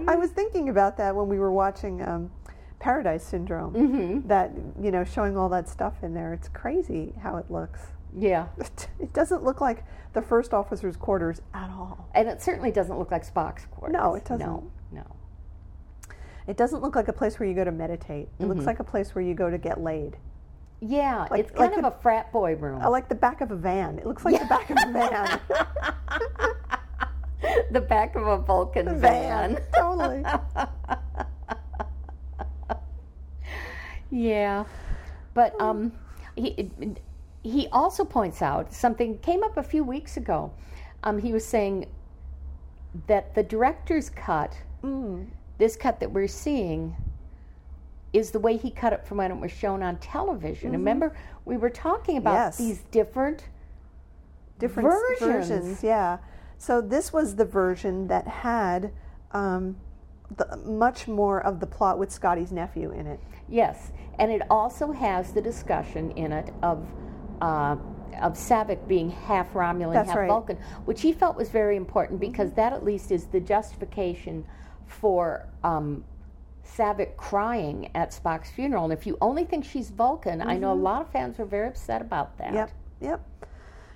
[0.11, 2.31] I was thinking about that when we were watching um,
[2.79, 3.73] Paradise Syndrome.
[3.73, 4.27] Mm-hmm.
[4.27, 6.33] That you know, showing all that stuff in there.
[6.33, 7.81] It's crazy how it looks.
[8.17, 8.47] Yeah,
[8.99, 12.07] It doesn't look like the first officer's quarters at all.
[12.15, 13.93] and it certainly doesn't look like Spock's quarters.
[13.93, 14.39] No, it doesn't.
[14.47, 15.03] No, no.
[16.47, 18.29] It doesn't look like a place where you go to meditate.
[18.39, 18.51] It Mm-hmm.
[18.53, 20.15] looks like a place where you go to get laid.
[20.79, 22.81] Yeah, Like- it's kind like of a frat boy room.
[22.81, 23.97] I like the back of a van.
[23.99, 25.39] It looks like the back of a van.
[27.71, 29.57] the back of a Vulcan van.
[29.75, 30.23] totally.
[34.11, 34.65] Yeah,
[35.33, 35.91] but um,
[36.35, 36.69] he
[37.45, 40.51] he also points out something came up a few weeks ago.
[41.03, 41.85] Um, he was saying
[43.07, 45.27] that the director's cut, Mm.
[45.57, 46.95] this cut that we're seeing,
[48.13, 50.71] is the way he cut it from when it was shown on television.
[50.71, 52.43] Remember, we were talking about Mm-hmm.
[52.45, 52.57] Yes.
[52.57, 53.43] these different.
[54.57, 55.49] different Versions.
[55.49, 55.83] versions.
[55.83, 56.17] Yeah.
[56.57, 58.91] So this was the version that had
[59.31, 59.75] um,
[60.37, 63.19] the, much more of the plot with Scotty's nephew in it.
[63.49, 66.87] Yes, and it also has the discussion in it of
[67.41, 67.75] uh,
[68.21, 70.27] of Saavik being half Romulan, That's half right.
[70.27, 74.45] Vulcan, which he felt was very important because that at least is the justification
[74.87, 76.03] for um,
[76.65, 78.85] Saavik crying at Spock's funeral.
[78.85, 81.67] And if you only think she's Vulcan, I know a lot of fans were very
[81.67, 82.47] upset about that.
[82.47, 82.55] Mm-hmm.
[82.55, 82.71] Yep.
[83.01, 83.49] Yep.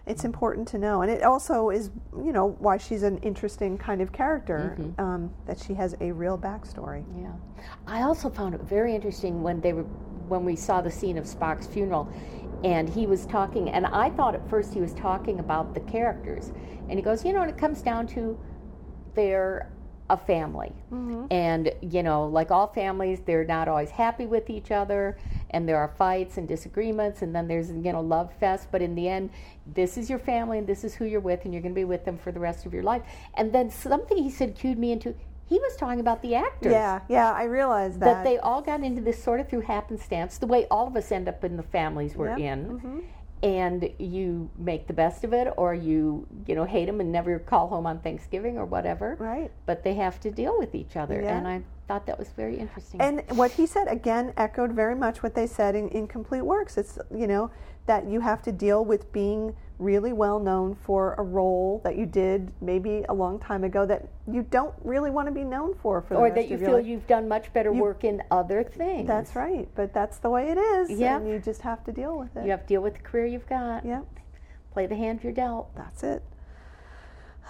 [0.06, 4.02] It's important to know, and it also is, you know, why she's an interesting kind
[4.02, 4.75] of character.
[4.80, 4.99] Mm-hmm.
[4.99, 7.04] Um, that she has a real backstory.
[7.21, 7.32] Yeah,
[7.86, 9.84] I also found it very interesting when they were
[10.28, 12.12] when we saw the scene of Spock's funeral,
[12.63, 16.52] and he was talking, and I thought at first he was talking about the characters,
[16.89, 18.39] and he goes, you know, and it comes down to
[19.15, 19.72] they're
[20.10, 21.26] a family, mm-hmm.
[21.32, 25.17] and you know, like all families, they're not always happy with each other,
[25.52, 28.95] and there are fights and disagreements, and then there's you know love fest, but in
[28.95, 29.30] the end,
[29.74, 31.86] this is your family, and this is who you're with, and you're going to be
[31.86, 33.04] with them for the rest of your life.
[33.36, 35.15] And then something he said cued me into.
[35.50, 38.24] He was talking about the actors Yeah, yeah, I realized that that.
[38.24, 41.28] they all got into this sort of through happenstance, the way all of us end
[41.28, 42.66] up in the families we're Yep, in.
[42.70, 43.00] Mm-hmm.
[43.42, 47.40] And you make the best of it, or you, you know, hate them and never
[47.40, 49.16] call home on Thanksgiving or whatever.
[49.18, 49.50] Right.
[49.66, 51.38] But they have to deal with each other, Yeah.
[51.38, 53.00] and I thought that was very interesting.
[53.02, 56.78] And what he said again echoed very much what they said in Incomplete Works.
[56.78, 57.50] It's you know
[57.86, 62.06] that you have to deal with being really well known for a role that you
[62.06, 66.02] did maybe a long time ago that you don't really want to be known for
[66.02, 66.86] for the or that you feel life.
[66.86, 69.08] you've done much better work in other things.
[69.08, 71.22] That's right, but that's the way it is, Yep.
[71.22, 72.44] and you just have to deal with it.
[72.44, 73.86] You have to deal with the career you've got.
[73.86, 74.06] Yep,
[74.74, 75.74] Play the hand you're dealt.
[75.76, 76.22] that's it.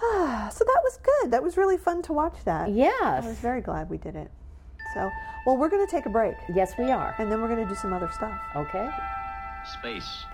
[0.00, 1.30] so that was good.
[1.32, 2.70] That was really fun to watch that.
[2.70, 3.24] Yes.
[3.24, 4.30] I was very glad we did it.
[4.94, 5.10] So,
[5.46, 7.14] well, we're going to take a break, Yes, we are.
[7.18, 8.40] and then we're going to do some other stuff.
[8.56, 8.88] Okay.
[9.78, 10.24] Space,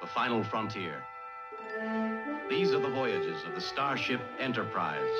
[0.00, 1.02] the final frontier.
[2.50, 5.16] These are the voyages of the Starship Enterprise.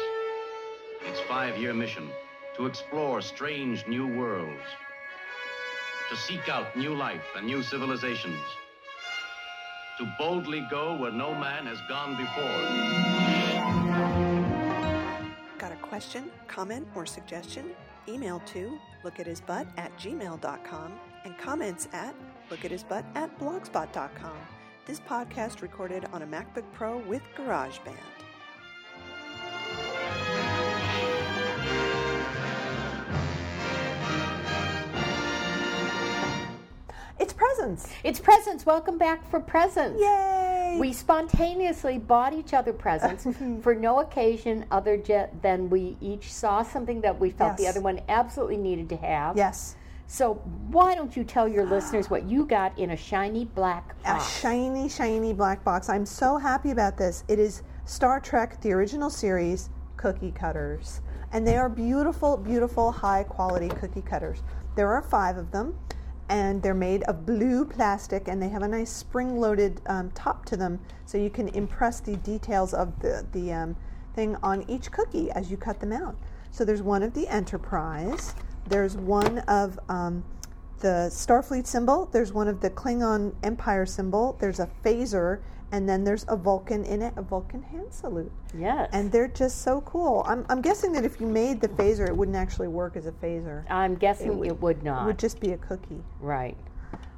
[1.07, 2.11] Its five year mission
[2.57, 4.63] to explore strange new worlds,
[6.11, 8.41] to seek out new life and new civilizations,
[9.99, 12.61] to boldly go where no man has gone before.
[15.59, 17.71] Got a question, comment, or suggestion?
[18.07, 20.93] Email to lookathisbutt at gmail.com
[21.25, 22.15] and comments at
[22.51, 24.37] lookathisbutt at His Butt at blogspot.com.
[24.87, 27.97] This podcast recorded on a MacBook Pro with GarageBand.
[37.21, 37.89] It's presents!
[38.03, 38.67] It's presents.
[38.67, 40.01] Welcome back for presents.
[40.01, 40.77] Yay!
[40.81, 43.27] We spontaneously bought each other presents
[43.63, 45.01] for no occasion other
[45.41, 49.37] than we each saw something that we felt the other one absolutely needed to have.
[49.37, 49.77] yes.
[50.07, 50.35] So
[50.69, 54.89] why don't you tell your listeners what you got in a shiny black A shiny,
[54.89, 55.89] shiny black box.
[55.89, 57.25] I'm so happy about this.
[57.27, 61.01] It is Star Trek, the original series, cookie cutters.
[61.33, 64.43] And they are beautiful, beautiful, high quality cookie cutters.
[64.77, 65.77] There are five of them,
[66.29, 70.45] and they're made of blue plastic, and they have a nice spring loaded um, top
[70.47, 73.77] to them so you can impress the details of the, the um,
[74.15, 76.17] thing on each cookie as you cut them out.
[76.51, 78.35] So there's one of the Enterprise,
[78.67, 80.25] there's one of um,
[80.81, 82.07] the Starfleet symbol.
[82.13, 84.37] There's one of the Klingon Empire symbol.
[84.41, 85.41] There's a phaser,
[85.73, 88.31] and then there's a Vulcan in it, a Vulcan hand salute.
[88.57, 88.91] Yes.
[88.93, 90.25] And they're just so cool.
[90.27, 93.13] I'm, I'm guessing that if you made the phaser, it wouldn't actually work as a
[93.13, 93.65] phaser.
[93.71, 95.03] I'm guessing it would, It not.
[95.03, 96.03] It would just be a cookie.
[96.21, 96.57] right.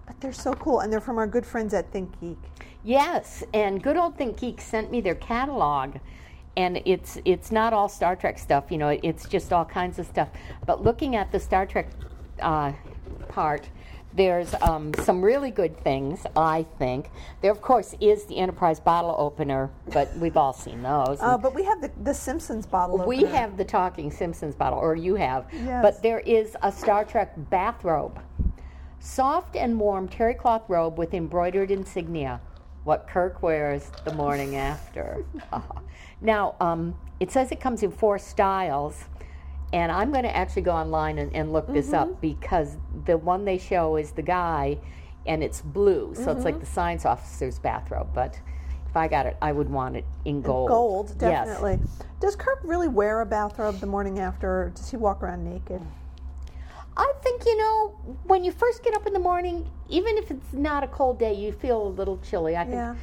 [0.06, 2.38] But they're so cool, and they're from our good friends at Think Geek.
[2.84, 5.96] Yes, and good old Think Geek sent me their catalog,
[6.56, 8.64] and it's it's not all Star Trek stuff.
[8.70, 10.28] You know, it's just all kinds of stuff.
[10.64, 11.88] But looking at the Star Trek
[12.40, 12.72] uh,
[13.28, 13.68] part,
[14.14, 16.24] there's um, some really good things.
[16.34, 17.10] I think
[17.42, 21.18] there, of course, is the Enterprise bottle opener, but we've all seen those.
[21.20, 22.98] Uh, but we have the, the Simpsons bottle.
[23.06, 23.30] we opener.
[23.30, 25.46] have the Talking Simpsons bottle, or you have.
[25.52, 25.82] Yes.
[25.82, 28.18] But there is a Star Trek bathrobe.
[28.98, 32.40] Soft and warm terry cloth robe with embroidered insignia.
[32.86, 35.24] What Kirk wears the morning after.
[36.20, 39.06] now, um, it says it comes in four styles.
[39.72, 43.44] And I'm going to actually go online and, and look this up because the one
[43.44, 44.78] they show is the guy
[45.26, 46.14] and it's blue.
[46.14, 48.10] So it's like the science officer's bathrobe.
[48.14, 48.38] But
[48.88, 50.68] if I got it, I would want it in gold.
[50.68, 51.48] Gold, Yes.
[51.48, 51.80] definitely.
[52.20, 55.82] Does Kirk really wear a bathrobe the morning after, or does he walk around naked?
[56.96, 57.88] I think, you know,
[58.24, 61.34] when you first get up in the morning, even if it's not a cold day,
[61.34, 62.56] you feel a little chilly.
[62.56, 62.94] I think, Yeah.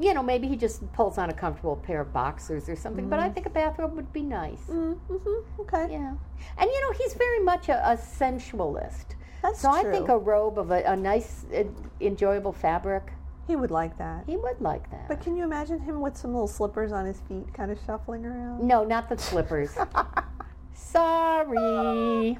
[0.00, 3.08] you know, maybe he just pulls on a comfortable pair of boxers or something.
[3.08, 4.60] But I think a bathrobe would be nice.
[4.68, 5.60] Mm-hmm.
[5.62, 5.88] Okay.
[5.92, 6.14] Yeah.
[6.58, 9.16] And, you know, he's very much a, a sensualist.
[9.42, 11.64] That's so I think a robe of a, a nice, uh,
[12.00, 13.12] enjoyable fabric,
[13.48, 14.24] He would like that.
[14.26, 15.08] he would like that.
[15.08, 18.24] But can you imagine him with some little slippers on his feet, kind of shuffling
[18.24, 18.62] around?
[18.62, 19.70] No, not the slippers.
[20.74, 22.38] Sorry.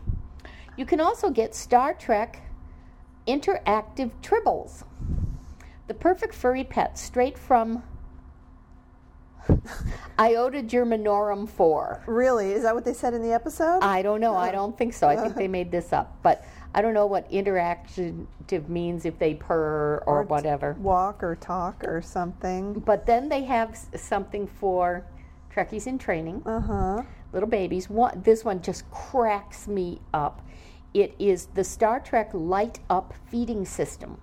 [0.77, 2.43] You can also get Star Trek
[3.27, 4.85] interactive tribbles.
[5.87, 7.83] The perfect furry pet straight from
[10.19, 12.05] Iota Geminorum 4.
[12.07, 12.53] Really?
[12.53, 13.81] Is that what they said in the episode?
[13.83, 14.35] I don't know.
[14.35, 14.53] I oh.
[14.53, 15.09] don't think so.
[15.09, 16.17] I think they made this up.
[16.23, 20.75] But I don't know what interactive means if they purr or, t- whatever.
[20.79, 22.75] Walk or talk or something.
[22.75, 25.05] But then they have something for
[25.55, 26.43] Trekkies in training.
[26.47, 27.03] Uh huh.
[27.33, 27.91] little babies.
[27.91, 30.43] One, this one just cracks me up.
[30.95, 34.21] It is the Star Trek Light Up feeding system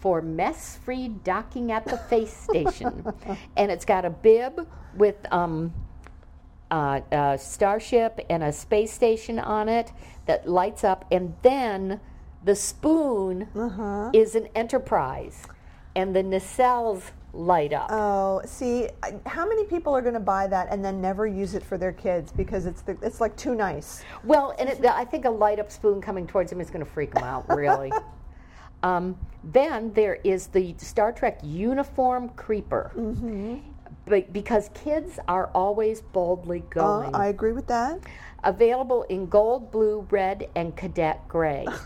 [0.00, 3.04] for mess free docking at the face station.
[3.56, 5.72] And it's got a bib with um,
[6.70, 9.92] uh, a starship and a space station on it
[10.26, 11.04] that lights up.
[11.10, 12.00] And then
[12.44, 13.48] the spoon
[14.14, 15.46] is an Enterprise.
[15.94, 17.88] And the nacelles light up.
[17.90, 18.88] Oh, see,
[19.26, 21.92] how many people are going to buy that and then never use it for their
[21.92, 24.02] kids because it's the, it's like too nice?
[24.24, 26.90] Well, and it, I think a light up spoon coming towards them is going to
[26.90, 27.92] freak them out, really.
[28.82, 32.90] um, then there is the Star Trek uniform creeper.
[32.96, 33.56] Mm-hmm.
[34.06, 37.14] But because kids are always boldly Uh, going.
[37.14, 37.98] I agree with that.
[38.44, 41.66] Available in gold, blue, red, and cadet gray.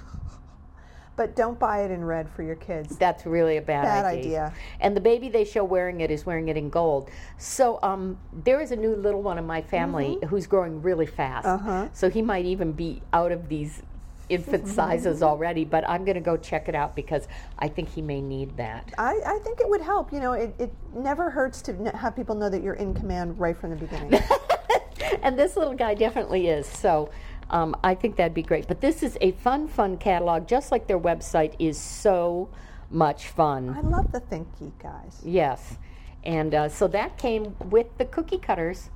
[1.20, 2.96] But don't buy it in red for your kids.
[2.96, 4.22] That's really a bad, Bad idea.
[4.22, 4.54] idea.
[4.80, 7.10] And the baby they show wearing it is wearing it in gold.
[7.36, 11.46] So um, there is a new little one in my family who's growing really fast.
[11.46, 11.68] Mm-hmm.
[11.68, 11.88] Uh-huh.
[11.92, 13.82] So he might even be out of these
[14.30, 15.66] infant sizes already.
[15.66, 17.28] But I'm going to go check it out because
[17.58, 18.90] I think he may need that.
[18.96, 20.14] I, I think it would help.
[20.14, 23.58] You know, it, it never hurts to have people know that you're in command right
[23.58, 24.22] from the beginning.
[25.22, 26.66] and this little guy definitely is.
[26.66, 27.10] So
[27.50, 28.66] um, I think that'd be great.
[28.68, 32.48] But this is a fun, fun catalog, just like their website is so
[32.90, 33.70] much fun.
[33.70, 35.20] I love the Think Geek guys.
[35.24, 35.78] Yes,
[36.24, 38.90] and uh, so that came with the cookie cutters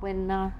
[0.00, 0.50] when uh,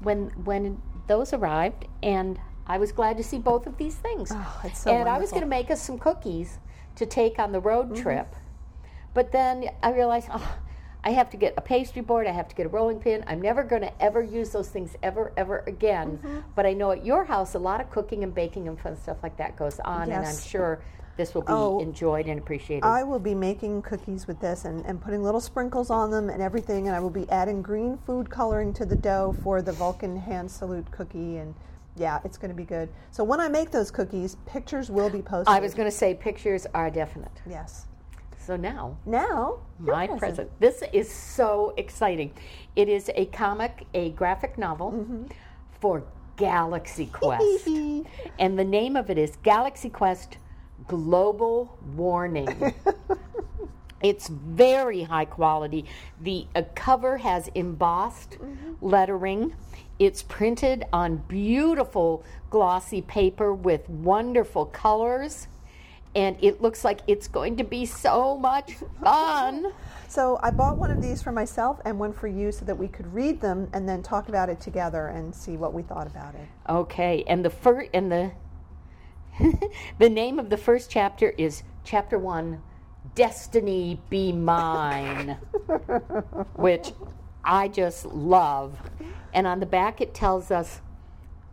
[0.00, 4.30] when when those arrived, and I was glad to see both of these things.
[4.34, 6.58] Oh, it's so and I was going to make us some cookies
[6.96, 8.02] to take on the road Mm-hmm.
[8.02, 8.34] trip,
[9.12, 10.28] but then I realized.
[10.32, 10.58] Oh,
[11.04, 12.26] I have to get a pastry board.
[12.26, 13.22] I have to get a rolling pin.
[13.26, 16.18] I'm never going to ever use those things ever, ever again.
[16.18, 16.40] Mm-hmm.
[16.54, 19.18] But I know at your house, a lot of cooking and baking and fun stuff
[19.22, 20.80] like that goes on, and I'm sure
[21.16, 22.84] this will be Oh, enjoyed and appreciated.
[22.84, 26.42] I will be making cookies with this and, and putting little sprinkles on them and
[26.42, 26.88] everything.
[26.88, 30.50] And I will be adding green food coloring to the dough for the Vulcan hand
[30.50, 31.36] salute cookie.
[31.36, 31.54] And
[31.96, 32.88] yeah, it's going to be good.
[33.12, 35.54] So when I make those cookies, pictures will be posted.
[35.54, 37.42] I was going to say pictures are definite.
[37.48, 37.86] Yes.
[38.46, 40.50] So now, Now, my present.
[40.60, 42.32] This is so exciting.
[42.76, 45.24] It is a comic, a graphic novel Mm-hmm.
[45.80, 46.02] for
[46.36, 47.66] Galaxy Quest.
[48.38, 50.36] and the name of it is Galaxy Quest
[50.88, 52.74] Global Warning.
[54.02, 55.86] It's very high quality.
[56.20, 58.72] The uh, cover has embossed Mm-hmm.
[58.82, 59.54] lettering.
[59.98, 65.46] It's printed on beautiful glossy paper with wonderful colors.
[66.14, 69.72] And it looks like it's going to be so much fun.
[70.06, 72.86] So I bought one of these for myself and one for you so that we
[72.86, 76.36] could read them and then talk about it together and see what we thought about
[76.36, 76.46] it.
[76.68, 78.30] Okay, and the fir- and the
[79.98, 82.62] the name of the first chapter is Chapter 1
[83.16, 85.36] Destiny Be Mine,
[86.54, 86.92] which
[87.44, 88.78] I just love.
[89.32, 90.80] And on the back, it tells us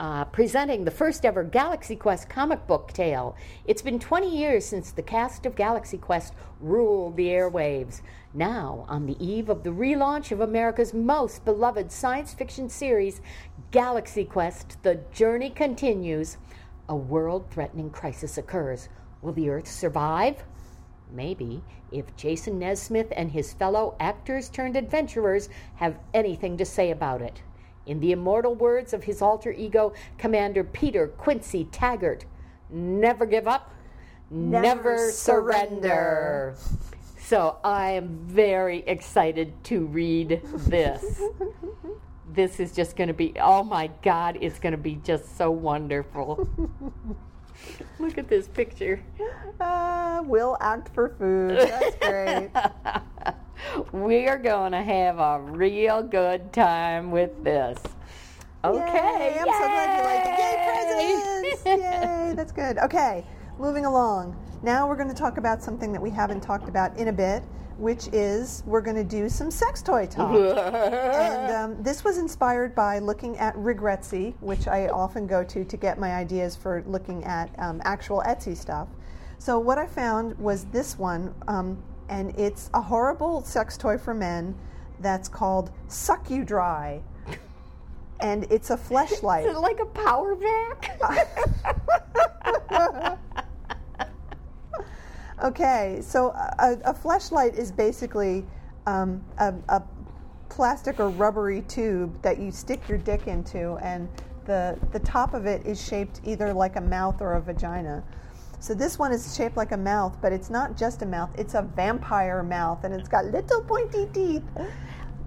[0.01, 3.35] uh, presenting the first ever Galaxy Quest comic book tale.
[3.65, 8.01] It's been 20 years since the cast of Galaxy Quest ruled the airwaves.
[8.33, 13.21] Now, on the eve of the relaunch of America's most beloved science fiction series,
[13.69, 16.37] Galaxy Quest The Journey Continues,
[16.89, 18.89] a world threatening crisis occurs.
[19.21, 20.43] Will the Earth survive?
[21.11, 27.21] Maybe, if Jason Nesmith and his fellow actors turned adventurers have anything to say about
[27.21, 27.43] it.
[27.85, 32.25] In the immortal words of his alter ego, Commander Peter Quincy Taggart,
[32.69, 33.73] never give up,
[34.29, 36.55] never, Never surrender.
[37.17, 41.21] So I am very excited to read this.
[42.33, 45.49] this is just going to be, oh my God, it's going to be just so
[45.51, 46.47] wonderful.
[47.99, 49.01] Look at this picture.
[49.59, 51.57] Uh, will act for food.
[51.57, 52.51] That's great.
[53.91, 57.79] we are going to have a real good time with this.
[58.63, 59.33] Okay.
[59.33, 61.63] Yay, I'm so glad you like it.
[61.63, 61.65] Yay, presidents!
[61.65, 62.77] Yay, that's good.
[62.77, 63.25] Okay,
[63.57, 64.35] moving along.
[64.61, 67.41] Now we're going to talk about something that we haven't talked about in a bit,
[67.77, 70.35] which is we're going to do some sex toy talk.
[70.35, 75.77] and um, this was inspired by looking at Regretsy, which I often go to to
[75.77, 78.87] get my ideas for looking at um, actual Etsy stuff.
[79.39, 81.81] So what I found was this one, um,
[82.11, 84.53] and it's a horrible sex toy for men
[84.99, 87.01] that's called Suck You Dry.
[88.19, 88.77] And it's a
[89.47, 90.99] Is it like a power vac?
[95.43, 98.45] Okay, so a, a fleshlight is basically
[98.85, 99.81] um, a, a
[100.49, 104.07] plastic or rubbery tube that you stick your dick into, and
[104.45, 108.03] the the top of it is shaped either like a mouth or a vagina.
[108.61, 111.55] So this one is shaped like a mouth, but it's not just a mouth; it's
[111.55, 114.43] a vampire mouth, and it's got little pointy teeth.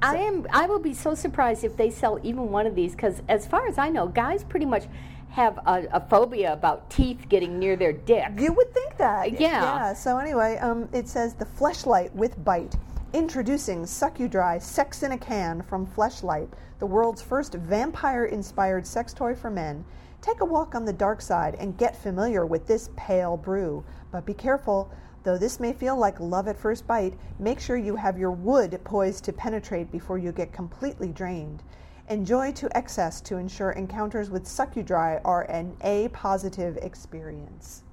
[0.01, 0.47] I am.
[0.53, 3.67] I will be so surprised if they sell even one of these because, as far
[3.67, 4.85] as I know, guys pretty much
[5.31, 8.29] have a, a phobia about teeth getting near their dick.
[8.39, 9.33] You would think that.
[9.33, 9.41] Yeah.
[9.41, 9.93] Yeah.
[9.95, 12.77] So anyway, um, it says the Fleshlight with bite.
[13.15, 19.13] Introducing Suck You Dry Sex in a Can from Fleshlight, the world's first vampire-inspired sex
[19.13, 19.85] toy for men.
[20.25, 23.85] Take a walk on the dark side and get familiar with this pale brew.
[24.11, 24.91] But be careful.
[25.23, 28.81] Though this may feel like love at first bite, make sure you have your wood
[28.85, 31.63] poised to penetrate before you get completely drained.
[32.09, 37.84] Enjoy to excess to ensure encounters with Suck You Dry are an A positive experience.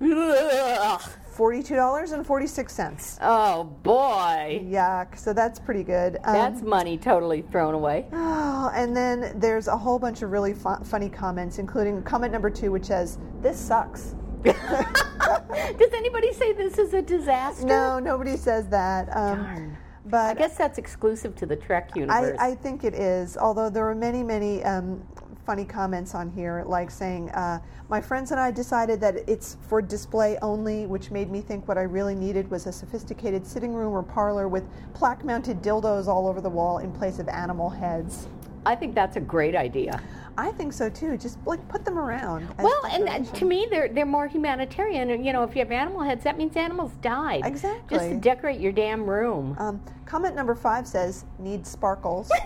[0.00, 1.00] Ugh.
[1.36, 3.18] $42.46.
[3.22, 5.18] Oh boy, Yuck.
[5.18, 6.16] So that's pretty good.
[6.24, 8.06] Um, that's money totally thrown away.
[8.12, 12.50] oh, and then there's a whole bunch of really fu- funny comments, including comment number
[12.50, 14.14] two, which says, This sucks.
[14.44, 17.66] Does anybody say this is a disaster?
[17.66, 19.08] No, nobody says that.
[19.16, 19.78] Um, Darn.
[20.06, 22.38] But I guess that's exclusive to the Trek I, universe.
[22.38, 25.02] I think it is, although there are many, many um,
[25.44, 29.82] funny comments on here, like saying, uh, My friends and I decided that it's for
[29.82, 33.92] display only, which made me think what I really needed was a sophisticated sitting room
[33.92, 34.64] or parlor with
[34.94, 38.28] plaque mounted dildos all over the wall in place of animal heads.
[38.66, 40.02] I think that's a great idea.
[40.38, 41.16] I think so too.
[41.18, 42.48] Just like put them around.
[42.58, 43.34] Well, and decoration.
[43.34, 45.10] to me, they're they're more humanitarian.
[45.10, 47.42] And, You know, if you have animal heads, that means animals died.
[47.44, 47.98] Exactly.
[47.98, 49.54] Just to decorate your damn room.
[49.58, 52.32] Um, comment number five says, Need sparkles.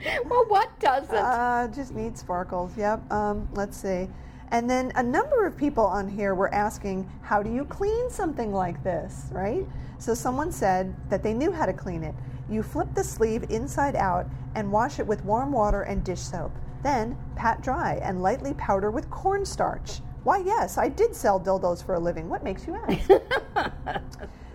[0.28, 1.14] well, what doesn't?
[1.14, 2.76] Uh, just need sparkles.
[2.76, 3.10] Yep.
[3.12, 4.08] Um, let's see.
[4.50, 8.52] And then a number of people on here were asking, how do you clean something
[8.52, 9.66] like this, right?
[9.98, 12.14] So someone said that they knew how to clean it.
[12.48, 16.52] You flip the sleeve inside out and wash it with warm water and dish soap.
[16.82, 20.00] Then pat dry and lightly powder with cornstarch.
[20.22, 22.28] Why, yes, I did sell dildos for a living.
[22.28, 23.10] What makes you ask?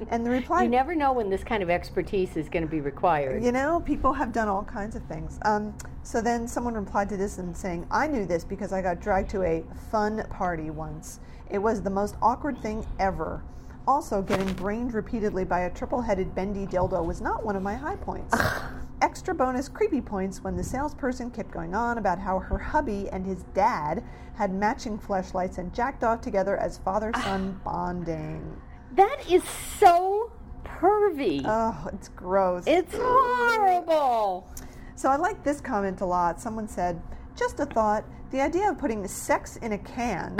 [0.09, 2.81] and the reply you never know when this kind of expertise is going to be
[2.81, 3.43] required.
[3.43, 5.39] you know, people have done all kinds of things.
[5.43, 5.73] Um,
[6.03, 9.29] so then someone replied to this and saying, I knew this because I got dragged
[9.31, 11.19] to a fun party once.
[11.49, 13.43] It was the most awkward thing ever.
[13.87, 17.75] Also, getting brained repeatedly by a triple headed bendy dildo was not one of my
[17.75, 18.35] high points.
[19.01, 23.25] Extra bonus creepy points when the salesperson kept going on about how her hubby and
[23.25, 24.03] his dad
[24.35, 28.61] had matching fleshlights and jacked off together as father son bonding.
[28.93, 29.43] That is
[29.79, 30.31] so
[30.65, 31.43] pervy.
[31.45, 32.63] Oh, it's gross.
[32.67, 34.47] it's horrible.
[34.95, 36.41] So I like this comment a lot.
[36.41, 37.01] Someone said,
[37.35, 40.37] just a thought, the idea of putting sex in a can,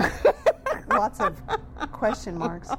[0.90, 1.42] lots of
[1.92, 2.70] question marks,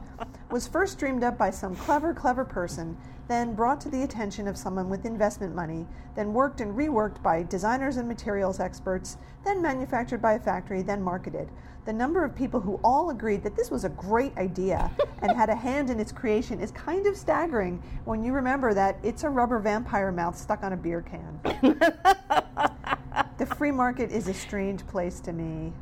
[0.51, 2.97] was first dreamed up by some clever, clever person,
[3.29, 7.43] then brought to the attention of someone with investment money, then worked and reworked by
[7.43, 11.49] designers and materials experts, then manufactured by a factory, then marketed.
[11.85, 14.89] The number of people who all agreed that this was a great idea
[15.21, 18.99] and had a hand in its creation is kind of staggering when you remember that
[19.03, 21.41] it's a rubber vampire mouth stuck on a beer can.
[23.39, 25.73] the free market is a strange place to me.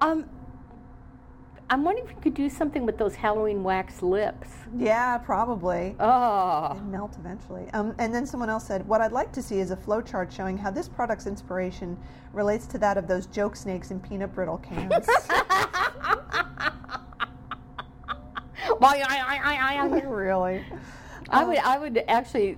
[0.00, 0.28] Um,
[1.70, 4.48] I'm wondering if you could do something with those Halloween wax lips.
[4.76, 5.94] Yeah, probably.
[6.00, 7.68] Oh, They melt eventually.
[7.74, 10.56] Um, and then someone else said, What I'd like to see is a flowchart showing
[10.56, 11.98] how this product's inspiration
[12.32, 14.92] relates to that of those joke snakes in peanut brittle cans.
[18.78, 19.02] why?
[19.06, 20.64] I, I, I, I, really?
[21.28, 22.56] I would, I would actually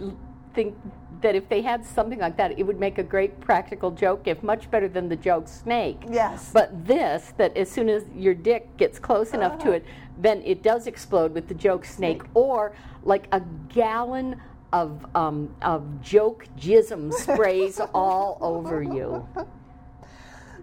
[0.54, 0.76] think
[1.22, 4.42] that if they had something like that, it would make a great practical joke, if
[4.42, 6.02] much better than the joke snake.
[6.10, 6.50] Yes.
[6.52, 9.84] But this, that as soon as your dick gets close enough to it,
[10.18, 14.40] then it does explode with the joke snake, or like a gallon
[14.72, 19.26] of um, of joke jism sprays all over you.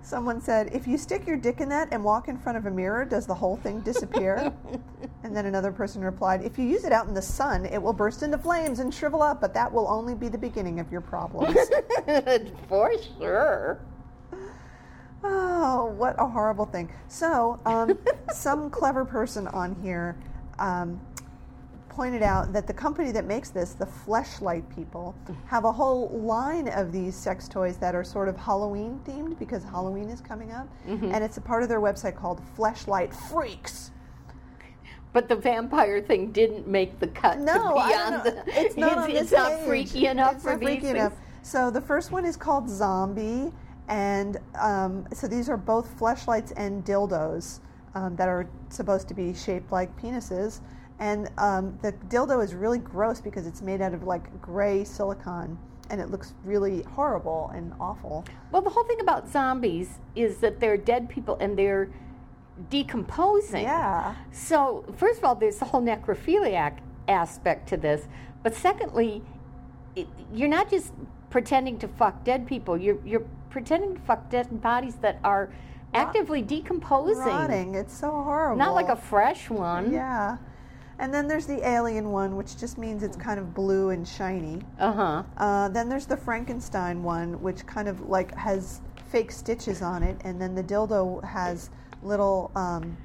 [0.07, 2.71] Someone said, If you stick your dick in that and walk in front of a
[2.71, 4.53] mirror, does the whole thing disappear?
[5.23, 7.91] and then another person replied, If you use it out in the sun, it will
[7.91, 11.01] burst into flames and shrivel up, but that will only be the beginning of your
[11.01, 11.57] problems.
[12.69, 13.81] For sure.
[15.25, 16.89] Oh, what a horrible thing.
[17.09, 17.99] So, um,
[18.33, 20.15] some clever person on here
[20.57, 21.01] um,
[21.97, 25.15] pointed out that the company that makes this, the Fleshlight people,
[25.47, 29.63] have a whole line of these sex toys that are sort of Halloween themed because
[29.63, 30.67] Halloween is coming up.
[31.11, 33.89] And it's a part of their website called Fleshlight Freaks.
[35.11, 37.39] But the vampire thing didn't make the cut.
[37.39, 38.43] No, to be I don't the.
[38.45, 40.97] It's not it's this not freaky enough It's for not these freaky things.
[40.97, 41.13] enough.
[41.41, 43.51] So the first one is called Zombie,
[43.87, 47.61] and um, so these are both fleshlights and dildos
[47.95, 50.61] um, that are supposed to be shaped like penises.
[50.99, 55.57] And um, the dildo is really gross because it's made out of like gray silicone,
[55.89, 58.25] and it looks really horrible and awful.
[58.51, 61.89] Well, the whole thing about zombies is that they're dead people and they're
[62.69, 63.63] decomposing.
[63.63, 64.15] Yeah.
[64.31, 68.07] So, first of all, there's the whole necrophiliac aspect to this.
[68.43, 69.21] But secondly,
[69.95, 70.93] it, you're not just
[71.29, 75.51] pretending to fuck dead people, you're, you're pretending to fuck dead bodies that are
[75.93, 77.17] actively decomposing.
[77.17, 77.75] Rotting.
[77.75, 78.57] It's so horrible.
[78.57, 79.91] Not like a fresh one.
[79.91, 80.37] Yeah.
[80.99, 84.61] And then there's the alien one, which just means it's kind of blue and shiny.
[84.79, 85.23] Uh huh.
[85.37, 90.19] Uh, then there's the Frankenstein one, which kind of like has fake stitches on it,
[90.23, 91.69] and then the dildo has
[92.01, 92.97] little um,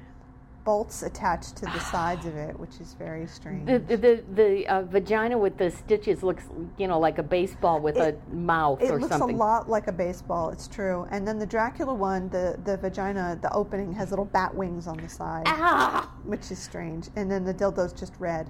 [0.63, 3.65] bolts attached to the sides of it, which is very strange.
[3.67, 6.43] The the the, the uh, vagina with the stitches looks,
[6.77, 9.03] you know, like a baseball with It- a mouth or something.
[9.05, 10.49] it looks a lot like a baseball.
[10.49, 11.07] It's true.
[11.11, 14.97] And then the Dracula one, the the vagina, the opening has little bat wings on
[14.97, 16.11] the side, Ah!
[16.23, 17.09] which is strange.
[17.15, 18.49] And then the dildo's just red.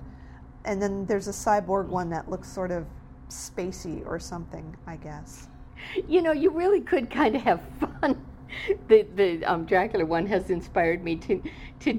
[0.66, 2.86] And then there's a cyborg one that looks sort of
[3.30, 5.48] spacey or something, I guess.
[6.08, 8.24] You know, you really could kind of have fun.
[8.88, 11.42] The the um, Dracula one has inspired me to
[11.82, 11.94] to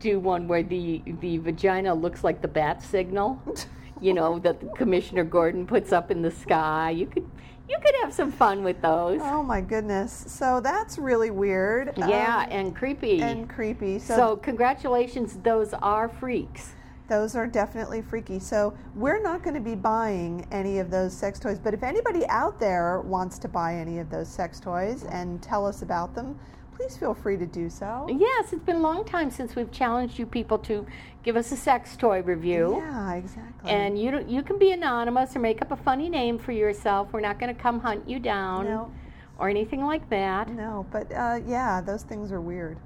[0.00, 3.40] do one where the the vagina looks like the bat signal.
[4.00, 6.90] You know that Commissioner Gordon puts up in the sky.
[6.90, 7.28] You could
[7.68, 9.20] you could have some fun with those.
[9.22, 10.24] Oh my goodness.
[10.28, 11.92] So that's really weird.
[11.96, 13.20] yeah, Um, and creepy.
[13.20, 13.98] and creepy.
[13.98, 16.74] So, so congratulations, those are freaks.
[17.08, 18.38] Those are definitely freaky.
[18.38, 21.58] So we're not going to be buying any of those sex toys.
[21.58, 25.66] But if anybody out there wants to buy any of those sex toys and tell
[25.66, 26.38] us about them,
[26.76, 28.06] please feel free to do so.
[28.08, 30.86] Yes, it's been a long time since we've challenged you people to
[31.24, 32.76] give us a sex toy review.
[32.76, 33.70] Yeah, exactly.
[33.70, 37.08] And you don't, you can be anonymous or make up a funny name for yourself.
[37.12, 38.92] We're not going to come hunt you down No.
[39.38, 40.50] or anything like that.
[40.50, 42.78] no, but uh, yeah, those things are weird.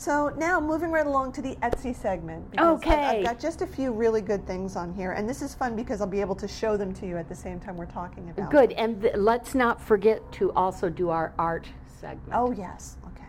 [0.00, 2.50] So now moving right along to the Etsy segment.
[2.50, 3.18] because I've- Okay.
[3.18, 6.00] I've got just a few really good things on here, and this is fun because
[6.00, 8.50] I'll be able to show them to you at the same time we're talking about.
[8.50, 8.70] Good.
[8.70, 8.78] them.
[8.78, 12.32] And th- let's not forget to also do our art segment.
[12.32, 12.96] Oh, yes.
[13.08, 13.26] Okay.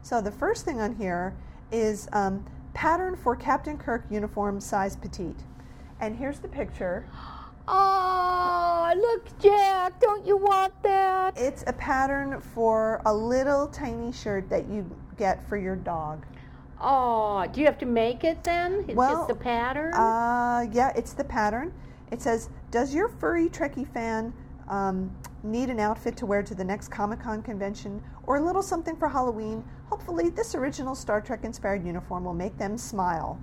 [0.00, 1.34] So the first thing on here
[1.70, 2.42] is um,
[2.72, 5.44] pattern for Captain Kirk uniform size petite.
[6.00, 7.04] And here's the picture.
[7.70, 11.36] Oh, look, Jack, don't you want that?
[11.36, 16.24] It's a pattern for a little tiny shirt that you get for your dog.
[16.80, 18.84] Oh, do you have to make it then?
[18.86, 19.92] It's Well, just a pattern?
[19.94, 21.72] Uh, yeah, it's the pattern.
[22.12, 24.32] It says, "Does your furry Trekkie fan
[24.68, 25.10] um,
[25.42, 28.96] need an outfit to wear to the next Comic Con convention, or a little something
[28.96, 29.64] for Halloween?
[29.90, 33.38] Hopefully, this original Star Trek-inspired uniform will make them smile."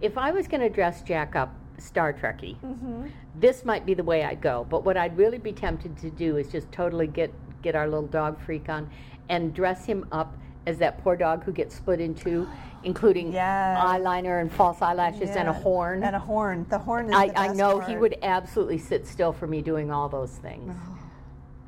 [0.00, 3.06] if I was going to dress Jack up Star Trekky, Mm-hmm.
[3.34, 4.64] this might be the way I'd go.
[4.70, 7.32] But what I'd really be tempted to do is just totally get
[7.62, 8.88] get our little dog freak on
[9.28, 10.36] and dress him up
[10.68, 12.46] as that poor dog who gets split in two,
[12.84, 13.78] including Yes.
[13.80, 16.04] eyeliner and false eyelashes and a horn.
[16.04, 16.66] And a horn.
[16.68, 19.90] The horn is I, the I know he would absolutely sit still for me doing
[19.90, 20.76] all those things.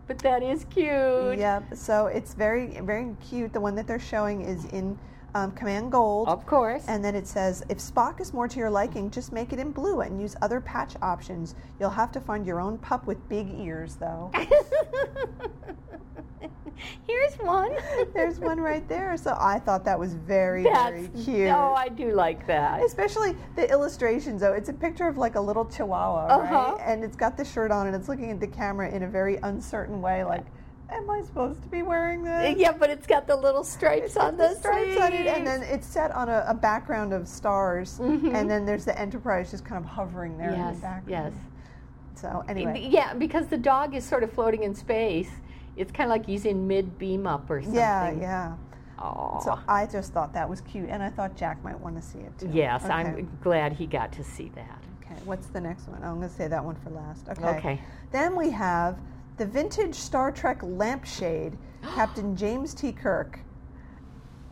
[0.07, 1.39] But that is cute.
[1.39, 1.77] Yep.
[1.77, 3.53] So it's very, very cute.
[3.53, 4.99] The one that they're showing is in
[5.35, 6.29] um, Command Gold.
[6.29, 6.85] Of course.
[6.89, 9.71] And then it says, if Spock is more to your liking, just make it in
[9.73, 11.55] blue and use other patch options.
[11.79, 14.31] You'll have to find your own pup with big ears, though.
[17.07, 17.77] Here's one.
[18.15, 19.17] There's one right there.
[19.19, 21.51] So I thought that was very, That's, very cute.
[21.51, 22.83] Oh, I do like that.
[22.83, 24.55] Especially the illustrations, though.
[24.55, 26.55] It's a picture of like a little chihuahua, Uh-huh.
[26.77, 26.83] right?
[26.87, 29.37] And it's got the shirt on and it's looking at the camera in a very
[29.43, 30.47] uncertain way, like,
[30.93, 32.57] am I supposed to be wearing this?
[32.59, 35.87] Yeah, but it's got the little stripes on the, stripes on it, and then it's
[35.87, 39.91] set on a, a background of stars, and then there's the Enterprise just kind of
[39.91, 40.75] hovering there in Mm-hmm.
[40.75, 41.09] The background.
[41.09, 41.33] yes.
[42.21, 45.31] So anyway, Yeah, because the dog is sort of floating in space.
[45.77, 47.79] It's kind of like he's in mid beam up or something.
[47.81, 48.55] yeah, yeah.
[48.99, 49.41] Aw.
[49.41, 52.19] So I just thought that was cute, and I thought Jack might want to see
[52.19, 52.51] it too.
[52.53, 52.93] yes, Okay.
[52.93, 54.83] I'm glad he got to see that.
[55.03, 56.03] Okay, what's the next one?
[56.03, 57.27] I'm going to say that one for last.
[57.31, 57.57] Okay.
[57.57, 57.81] Okay.
[58.13, 58.99] Then we have
[59.41, 61.57] the vintage Star Trek lampshade,
[61.95, 62.93] Captain James T.
[62.93, 63.41] Kirk.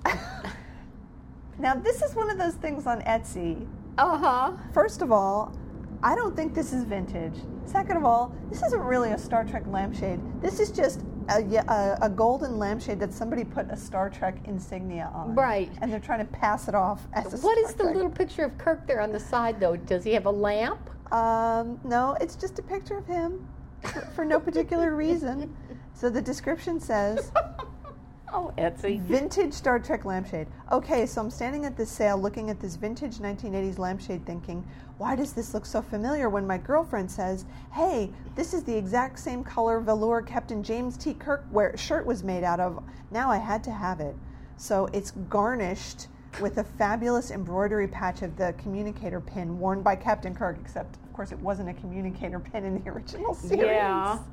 [1.59, 3.69] now, this is one of those things on Etsy.
[3.99, 4.53] Uh huh.
[4.73, 5.55] First of all,
[6.03, 7.35] I don't think this is vintage.
[7.67, 10.21] Second of all, this isn't really a Star Trek lampshade.
[10.41, 15.11] This is just a, a, a golden lampshade that somebody put a Star Trek insignia
[15.15, 15.35] on.
[15.35, 15.71] Right.
[15.83, 17.95] And they're trying to pass it off as a What Star is the Trek.
[17.95, 19.77] little picture of Kirk there on the side, though?
[19.77, 20.81] Does he have a lamp?
[21.13, 23.47] Um, no, it's just a picture of him
[23.83, 25.55] for, for no particular reason.
[25.95, 27.33] So the description says
[28.33, 29.01] Oh, Etsy.
[29.01, 30.49] vintage Star Trek lampshade.
[30.71, 34.67] Okay, so I'm standing at this sale looking at this vintage 1980s lampshade thinking,
[34.99, 39.19] why does this look so familiar when my girlfriend says, hey, this is the exact
[39.19, 41.15] same color velour Captain James T.
[41.15, 41.45] Kirk
[41.77, 42.83] shirt was made out of.
[43.11, 44.15] Now I had to have it.
[44.57, 46.09] So it's garnished
[46.41, 51.13] with a fabulous embroidery patch of the communicator pin worn by Captain Kirk, except, of
[51.13, 53.65] course, it wasn't a communicator pin in the original series.
[53.65, 54.19] Yeah.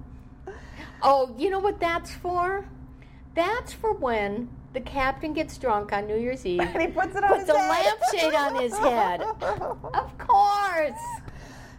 [1.03, 2.65] Oh, you know what that's for?
[3.35, 6.61] That's for when the captain gets drunk on New Year's Eve.
[6.73, 9.21] And he puts it on puts his a lampshade on his head.
[9.93, 10.99] Of course.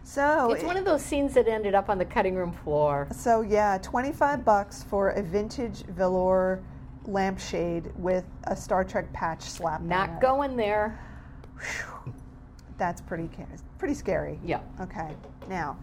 [0.03, 3.07] So It's one of those scenes that ended up on the cutting room floor.
[3.11, 6.61] So yeah, twenty-five bucks for a vintage velour
[7.07, 10.19] lampshade with a Star Trek patch slapped on Not it.
[10.21, 10.99] going there.
[12.77, 13.29] That's pretty
[13.79, 14.39] pretty scary.
[14.43, 14.59] Yeah.
[14.79, 15.15] Okay.
[15.49, 15.77] Now,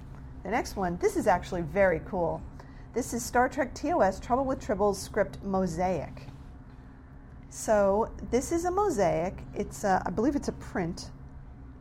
[0.44, 0.96] the next one.
[0.98, 2.40] This is actually very cool.
[2.92, 6.28] This is Star Trek TOS Trouble with Tribbles script Mosaic.
[7.50, 9.38] So this is a mosaic.
[9.54, 11.10] It's a, I believe it's a print.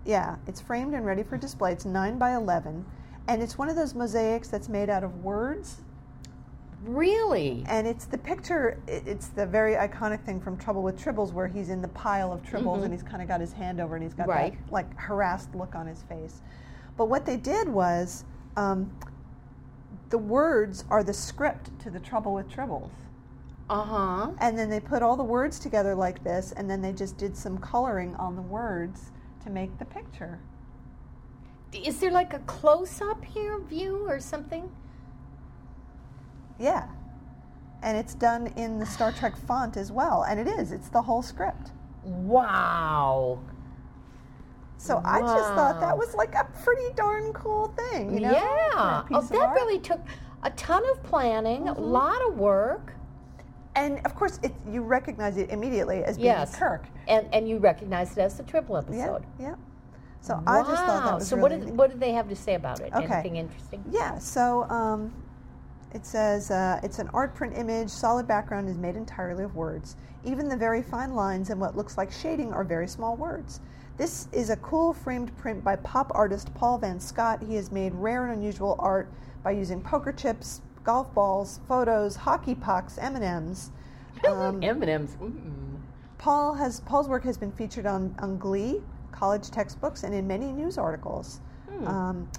[0.05, 1.71] Yeah, it's framed and ready for display.
[1.71, 2.85] It's nine by eleven,
[3.27, 5.81] and it's one of those mosaics that's made out of words
[6.85, 7.63] Really?
[7.67, 11.69] and it's the picture it's the very iconic thing from trouble with tribbles where he's
[11.69, 14.13] in the pile of tribbles and he's kind of got his hand over and he's
[14.13, 14.57] got Right.
[14.65, 16.41] that like harassed look on his face
[16.97, 18.25] but what they did was
[18.57, 18.91] um,
[20.09, 22.91] the words are the script to the trouble with tribbles
[23.69, 24.31] Uh huh.
[24.39, 27.35] and then they put all the words together like this and then they just did
[27.37, 29.11] some coloring on the words
[29.43, 30.39] to make the picture
[31.71, 34.69] Is there like a close up here view or something?
[36.63, 36.87] Yeah
[37.83, 41.01] and it's done in the star trek font as well and it is it's the
[41.01, 41.71] whole script
[42.03, 43.39] Wow.
[44.77, 48.31] So I just thought that was like a pretty darn cool thing, you know?
[48.31, 48.41] yeah.
[48.41, 49.31] a Oh, that.
[49.31, 49.53] Mm-hmm.
[49.53, 50.01] really took
[50.43, 52.93] a ton of planning, a lot of work.
[53.75, 56.55] And of course, it, you recognize it immediately as being Yes.
[56.57, 56.85] Kirk.
[57.07, 59.23] And and you recognize it as the tribble episode.
[59.39, 59.45] yeah.
[59.47, 59.55] yeah.
[60.19, 61.65] So I just thought that was so really what neat.
[61.67, 62.93] did what did they have to say about it?
[62.93, 63.13] Okay.
[63.13, 63.83] Anything interesting?
[63.89, 65.13] Yeah, so um,
[65.93, 67.89] it says uh, it's an art print image.
[67.89, 69.95] Solid background is made entirely of words.
[70.25, 73.59] Even the very fine lines and what looks like shading are very small words.
[73.97, 77.43] This is a cool framed print by pop artist Paul Van Scott.
[77.43, 79.11] He has made rare and unusual art
[79.43, 83.71] by using poker chips, golf balls, photos, hockey pucks, M&Ms.
[84.27, 85.15] Um, M&M's.
[85.15, 85.81] Mm.
[86.17, 88.81] Paul has Paul's work has been featured on, on Glee,
[89.11, 91.41] college textbooks, and in many news articles.
[91.87, 92.29] Um,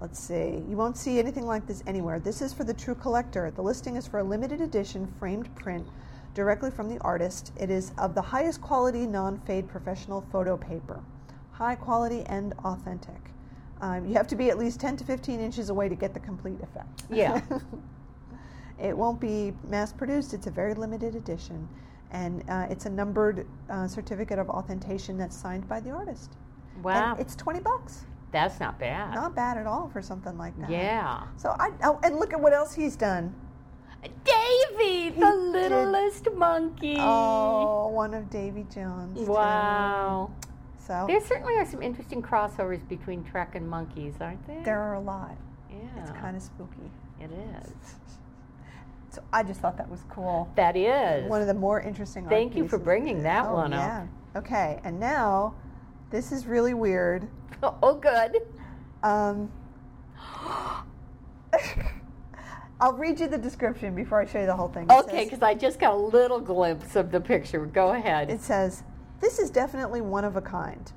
[0.00, 0.62] let's see.
[0.68, 2.20] You won't see anything like this anywhere.
[2.20, 3.50] This is for the true collector.
[3.50, 5.86] The listing is for a limited edition framed print
[6.34, 7.52] directly from the artist.
[7.58, 11.00] It is of the highest quality non-fade professional photo paper,
[11.50, 13.20] high quality and authentic.
[13.80, 16.20] Um, you have to be at least 10 to 15 inches away to get the
[16.20, 17.04] complete effect.
[17.10, 17.40] Yeah.
[18.78, 21.68] It won't be mass produced, it's a very limited edition.
[22.10, 26.36] And uh, it's a numbered uh, certificate of authentication that's signed by the artist.
[26.82, 27.12] Wow.
[27.12, 28.06] And it's 20 bucks.
[28.30, 29.14] That's not bad.
[29.14, 30.70] Not bad at all for something like that.
[30.70, 31.22] yeah.
[31.36, 33.34] So I, oh, and look at what else he's done.
[34.02, 36.96] Davy, the littlest Monkee.
[36.98, 39.18] Oh, one of Davy Jones.
[39.18, 39.32] too.
[39.32, 40.30] Wow.
[40.78, 44.62] So There certainly are some interesting crossovers between Trek and Monkees, aren't there?
[44.62, 45.36] there are a lot.
[45.70, 45.78] yeah.
[46.00, 46.90] It's kind of spooky.
[47.20, 47.72] It is.
[49.10, 50.52] So I just thought that was cool.
[50.54, 51.28] That is.
[51.30, 52.28] One of the more interesting.
[52.28, 54.06] Thank you for bringing that oh, one yeah.
[54.34, 54.44] up.
[54.44, 55.54] Okay, and now
[56.10, 57.28] this is really weird.
[57.60, 58.36] Oh, good.
[59.02, 59.50] Um,
[62.80, 64.84] I'll read you the description before I show you the whole thing.
[64.84, 67.66] It Okay, because I just got a little glimpse of the picture.
[67.66, 68.30] Go ahead.
[68.30, 68.84] It says,
[69.20, 70.92] This is definitely one of a kind.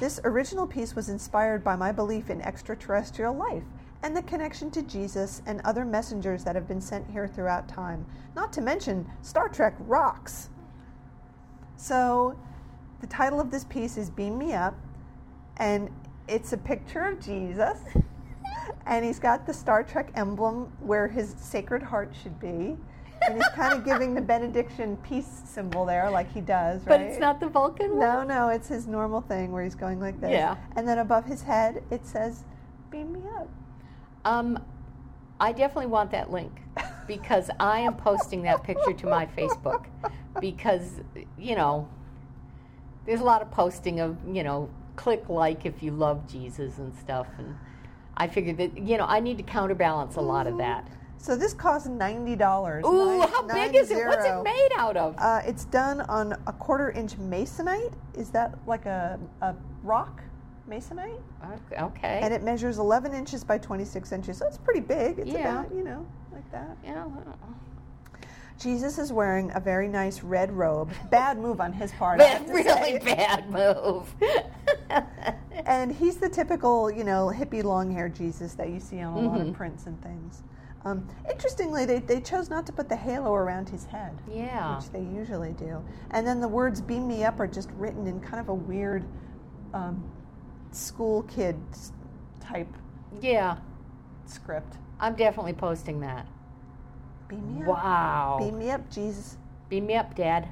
[0.00, 3.62] This original piece was inspired by my belief in extraterrestrial life
[4.02, 8.06] and the connection to Jesus and other messengers that have been sent here throughout time.
[8.34, 10.48] Not to mention, Star Trek rocks.
[11.76, 12.36] So,
[13.00, 14.74] the title of this piece is Beam Me Up,
[15.56, 15.90] and
[16.28, 17.78] it's a picture of Jesus.
[18.86, 22.76] And he's got the Star Trek emblem where his sacred heart should be.
[23.22, 27.18] And he's kind of giving the benediction peace symbol there, like he does, but it's
[27.18, 28.00] not the Vulcan one?
[28.00, 30.30] No, no, it's his normal thing where he's going like this.
[30.30, 30.56] Yeah.
[30.76, 32.44] And then above his head, it says,
[32.90, 33.48] "Beam me up."
[34.24, 34.58] Um,
[35.38, 36.52] I definitely want that link
[37.06, 39.86] because I am posting that picture to my Facebook
[40.40, 41.00] because,
[41.38, 41.88] you know,
[43.06, 46.94] there's a lot of posting of, you know, click like if you love Jesus and
[46.96, 47.26] stuff.
[47.38, 47.56] And
[48.16, 50.86] I figured that, you know, I need to counterbalance a lot of that.
[51.16, 52.84] So this costs ninety dollars.
[52.86, 54.06] Ooh, how big is it?
[54.06, 55.14] What's it made out of?
[55.18, 57.92] Uh, it's done on a quarter inch masonite.
[58.16, 60.22] Is that like a, a rock
[60.68, 61.20] masonite?
[61.78, 62.20] okay.
[62.22, 64.38] And it measures 11 inches by 26 inches.
[64.38, 65.18] So it's pretty big.
[65.18, 65.60] It's Yeah.
[65.60, 66.76] about, you know, like that.
[66.82, 67.04] yeah,
[68.60, 70.92] Jesus is wearing a very nice red robe.
[71.10, 72.18] Bad move on his part.
[72.18, 72.98] Bad, really say.
[72.98, 74.14] bad move.
[75.66, 79.20] And he's the typical, you know, hippie long haired Jesus that you see on a
[79.28, 79.50] lot Mm-hmm.
[79.50, 80.42] of prints and things.
[80.84, 84.76] Um, interestingly, they, they chose not to put the halo around his head, yeah.
[84.76, 85.84] which they usually do.
[86.12, 89.04] And then the words beam me up are just written in kind of a weird
[89.74, 90.02] um,
[90.72, 91.56] school kid
[92.40, 92.68] type
[93.20, 93.58] Yeah.
[94.24, 94.78] script.
[94.98, 96.26] I'm definitely posting that.
[97.30, 97.68] Beam me up.
[97.68, 98.36] Wow.
[98.40, 99.38] Beam me up, Jesus.
[99.68, 100.48] Beam me up, Dad.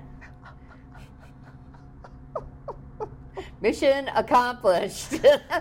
[3.60, 5.14] Mission accomplished.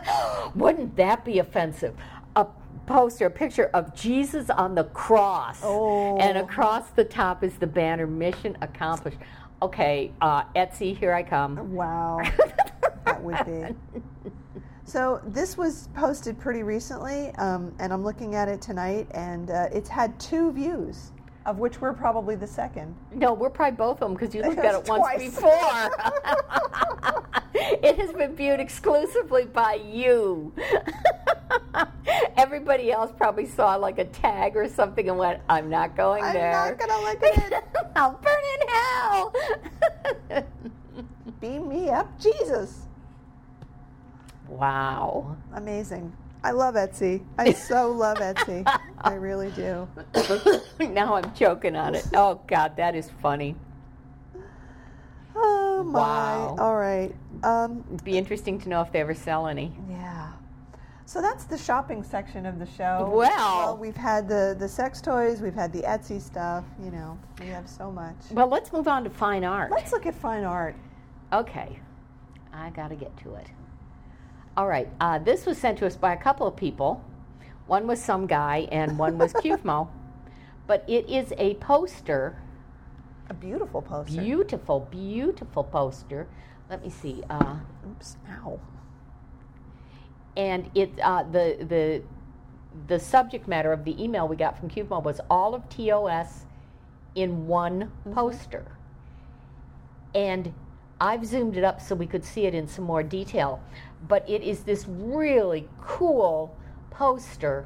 [0.55, 1.95] Wouldn't that be offensive?
[2.35, 2.45] A
[2.85, 6.17] poster, a picture of Jesus on the cross, Oh.
[6.17, 9.17] and across the top is the banner "Mission accomplished."
[9.63, 11.73] Okay, uh, Etsy, here I come.
[11.73, 12.21] Wow.
[13.05, 13.75] that would be.
[14.87, 19.67] So this was posted pretty recently, um, and I'm looking at it tonight, and uh,
[19.73, 21.11] it's had two views,
[21.45, 22.95] of which we're probably the second.
[23.13, 25.35] No, we're probably both of them because you looked at it once Twice.
[25.35, 25.51] before.
[27.83, 30.53] it has been viewed exclusively by you.
[32.37, 36.55] Everybody else probably saw like a tag or something and went, "I'm not going there.
[36.55, 36.77] I'm there.
[36.77, 37.63] not gonna look at it.
[37.93, 38.67] I'll burn in
[40.29, 40.45] hell."
[41.41, 42.86] Beam me up, Jesus.
[44.49, 45.37] Wow.
[45.53, 46.15] Amazing.
[46.43, 47.25] I love Etsy.
[47.37, 48.63] I so love Etsy.
[49.01, 49.87] I really do.
[50.79, 52.05] now I'm choking on it.
[52.13, 53.55] Oh God, that is funny.
[55.35, 55.99] Oh my.
[55.99, 56.55] Wow.
[56.59, 57.13] All right.
[57.43, 59.73] Um, It'd be interesting to know if they ever sell any.
[59.89, 60.31] Yeah.
[61.05, 63.09] So that's the shopping section of the show.
[63.13, 63.77] Well.
[63.77, 67.69] we've had the, the sex toys, we've had the Etsy stuff, you know, we have
[67.69, 68.17] so much.
[68.31, 69.71] Well, let's move on to fine art.
[69.71, 70.75] Let's look at fine art.
[71.31, 71.79] Okay,
[72.51, 73.47] I got to get to it.
[74.57, 77.03] All right, uh, this was sent to us by a couple of people.
[77.67, 79.87] One was some guy, and one was QFMO.
[80.65, 82.41] But it is a poster,
[83.29, 84.19] A beautiful poster.
[84.19, 86.27] beautiful, beautiful poster.
[86.71, 87.23] Let me see.
[87.29, 88.59] Uh, Oops, ow.
[90.35, 92.01] and it uh, the the
[92.87, 96.45] the subject matter of the email we got from QFMO was all of TOS
[97.15, 98.65] in one poster.
[100.15, 100.53] And
[100.99, 103.61] I've zoomed it up so we could see it in some more detail.
[104.07, 106.55] But it is this really cool
[106.91, 107.65] poster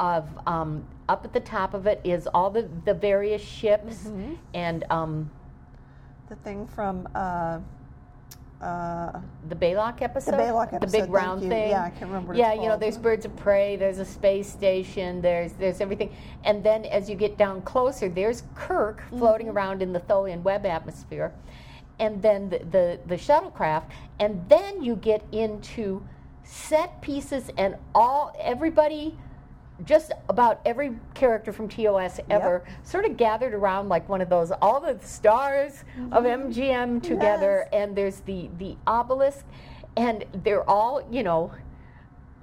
[0.00, 4.08] of um, up at the top of it is all the, the various ships
[4.54, 5.30] and um,
[6.28, 7.60] The thing from uh,
[8.60, 10.34] uh, the Balok episode.
[10.34, 11.48] Balok The big round you.
[11.48, 11.70] thing.
[11.70, 13.76] Yeah, I can't remember Yeah, you know, there's birds of prey.
[13.76, 15.20] There's a space station.
[15.20, 16.14] There's there's everything.
[16.44, 19.56] And then as you get down closer, there's Kirk floating Mm-hmm.
[19.56, 21.32] around in the Tholian web atmosphere,
[21.98, 23.84] and then the, the the shuttlecraft.
[24.20, 26.02] And then you get into
[26.44, 29.16] set pieces and all everybody.
[29.84, 34.50] Just about every character from TOS ever sort of gathered around like one of those,
[34.62, 37.74] all the stars of MGM together, Mm-hmm.
[37.74, 37.82] Yes.
[37.88, 39.44] and there's the the obelisk,
[39.94, 41.52] and they're all you know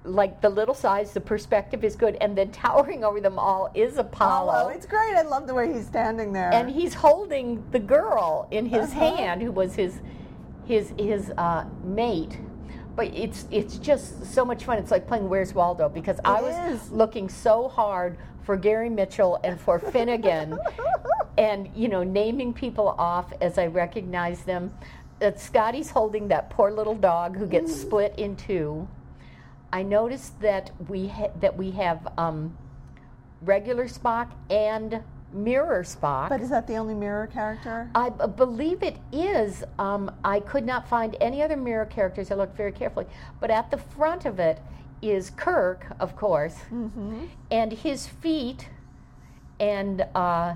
[0.05, 3.97] like the little size, the perspective is good, and then towering over them all is
[3.97, 4.53] Apollo.
[4.65, 5.15] Oh, it's great.
[5.15, 6.53] I love the way he's standing there.
[6.53, 9.15] and he's holding the girl in his Uh-huh.
[9.15, 10.01] hand, who was his
[10.65, 12.37] his his uh, mate.
[12.95, 14.77] But it's it's just so much fun.
[14.77, 16.91] It's like playing Where's Waldo because I It was is.
[16.91, 20.59] looking so hard for Gary Mitchell and for Finnegan,
[21.37, 24.73] and you know naming people off as I recognize them.
[25.19, 28.87] That Scotty's holding that poor little dog who gets split in two.
[29.73, 32.55] I noticed that we ha- that we have um,
[33.41, 35.01] regular Spock and
[35.33, 36.29] mirror Spock.
[36.29, 37.89] but is that the only mirror character?
[37.95, 39.63] I b- believe it is.
[39.79, 42.29] Um, I could not find any other mirror characters.
[42.29, 43.07] I looked very carefully,
[43.39, 44.61] but at the front of it
[45.01, 47.25] is Kirk, of course, Mm-hmm.
[47.49, 48.69] and his feet
[49.59, 50.53] and uh,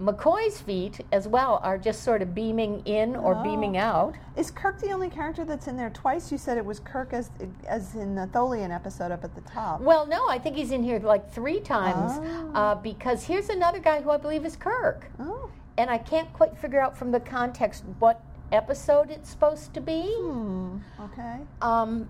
[0.00, 3.80] McCoy's feet as well are just sort of beaming in or beaming Oh.
[3.80, 4.14] out.
[4.36, 6.30] Is Kirk the only character that's in there twice?
[6.30, 7.30] You said it was Kirk as
[7.66, 9.80] as in the Tholian episode up at the top.
[9.80, 12.52] Well, no, I think he's in here like three times Oh.
[12.54, 15.10] uh, because here's another guy who I believe is Kirk.
[15.18, 18.20] Oh, and I can't quite figure out from the context what
[18.52, 20.02] episode it's supposed to be.
[20.02, 20.76] hmm.
[21.00, 21.38] Okay.
[21.60, 22.08] Um,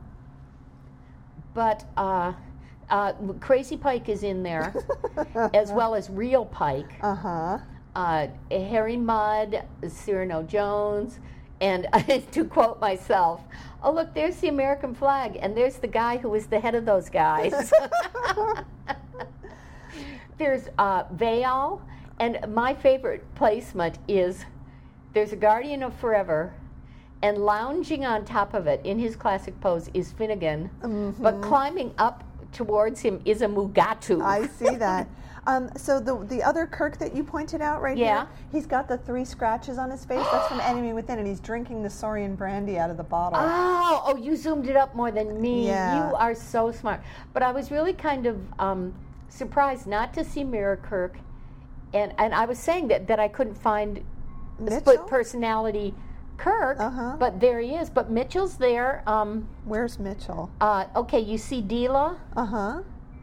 [1.55, 2.33] but uh,
[2.91, 4.75] uh, Crazy Pike is in there,
[5.55, 7.59] as well as Real Pike, Uh huh.
[7.95, 11.19] Uh, Harry Mudd, Cyrano Jones,
[11.61, 11.87] and
[12.33, 13.43] to quote myself,
[13.83, 16.85] "Oh look, there's the American flag, and there's the guy who was the head of
[16.85, 17.73] those guys."
[20.39, 21.81] there's uh, Vaal,
[22.21, 24.45] and my favorite placement is
[25.13, 26.53] there's a Guardian of Forever,
[27.23, 30.71] and lounging on top of it in his classic pose is Finnegan,
[31.19, 34.23] but climbing up towards him is a Mugato.
[34.23, 35.09] I see that.
[35.49, 38.07] Um, so the the other Kirk that you pointed out right Yeah.
[38.27, 40.25] here, he's got the three scratches on his face.
[40.31, 43.39] That's from Enemy Within, and he's drinking the Saurian brandy out of the bottle.
[43.41, 45.67] Oh, oh, you zoomed it up more than me.
[45.67, 46.11] Yeah.
[46.11, 47.01] You are so smart.
[47.33, 48.95] But I was really kind of um,
[49.31, 51.17] surprised not to see Mirror Kirk,
[51.95, 54.05] and and I was saying that that I couldn't find
[54.59, 54.81] Mitchell?
[54.81, 55.95] split personality
[56.37, 57.17] Kirk, Uh-huh.
[57.19, 57.89] but there he is.
[57.89, 59.03] But Mitchell's there.
[59.07, 60.51] Um, Where's Mitchell?
[60.61, 62.19] uh, okay, you see Dila.
[62.37, 62.81] Uh huh.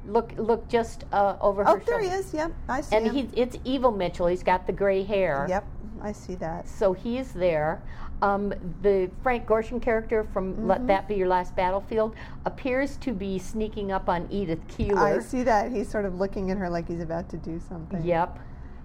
[0.08, 2.34] Look, look just uh, over Oh, her there he is.
[2.34, 3.14] Yep, I see And him.
[3.16, 4.28] he's it's evil Mitchell.
[4.28, 5.46] He's got the gray hair.
[5.50, 5.66] Yep,
[6.02, 6.68] I see that.
[6.68, 7.82] So he's there.
[8.22, 10.68] Um, the Frank Gorshin character from Mm-hmm.
[10.68, 15.00] Let That Be Your Last Battlefield appears to be sneaking up on Edith Keeler.
[15.00, 15.72] I see that.
[15.72, 18.02] He's sort of looking at her like he's about to do something.
[18.04, 18.40] Yep.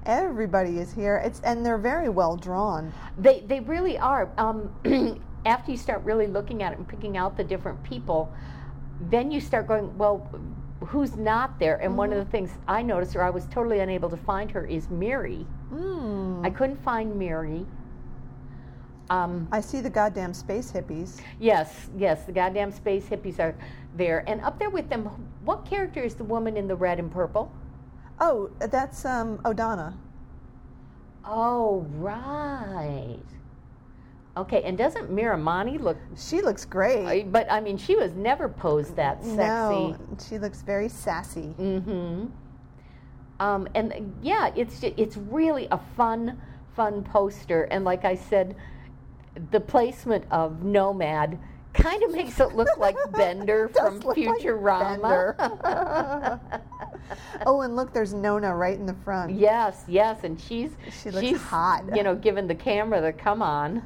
[0.07, 1.17] Everybody is here.
[1.25, 2.93] It's and they're very well drawn.
[3.19, 4.31] They, they really are.
[4.39, 4.75] Um,
[5.47, 8.33] after you start really looking at it and picking out the different people,
[9.11, 10.29] then you start going, well,
[10.81, 11.77] who's not there?
[11.77, 12.25] And one of Mm-hmm.
[12.25, 15.47] the things I noticed, or I was totally unable to find her, is Mary.
[15.73, 16.45] Mm.
[16.45, 17.67] I couldn't find Mary.
[19.11, 21.21] Um, I see the goddamn space hippies.
[21.41, 23.55] Yes, yes, the goddamn space hippies are
[23.97, 24.23] there.
[24.29, 25.05] And up there with them,
[25.45, 27.53] what character is the woman in the red and purple?
[28.21, 29.95] Oh, that's um, Odona.
[31.25, 33.19] Oh, right.
[34.41, 35.99] Okay, and doesn't Miramanee look.
[36.17, 37.31] She looks great.
[37.31, 39.37] But I mean, she was never posed that sexy.
[39.37, 41.55] No, she looks very sassy.
[41.59, 42.27] Mm-hmm.
[43.41, 46.41] Um, and yeah, it's it's really a fun,
[46.75, 47.65] fun poster.
[47.65, 48.57] And like I said,
[49.51, 51.39] the placement of Nomad
[51.73, 56.41] kind of makes it look like Bender from look like Futurama.
[57.45, 59.33] Oh, and look, there's Nona right in the front.
[59.33, 60.71] Yes, yes, and she's
[61.03, 61.85] She looks she's hot.
[61.97, 63.83] You know, giving the camera the come on.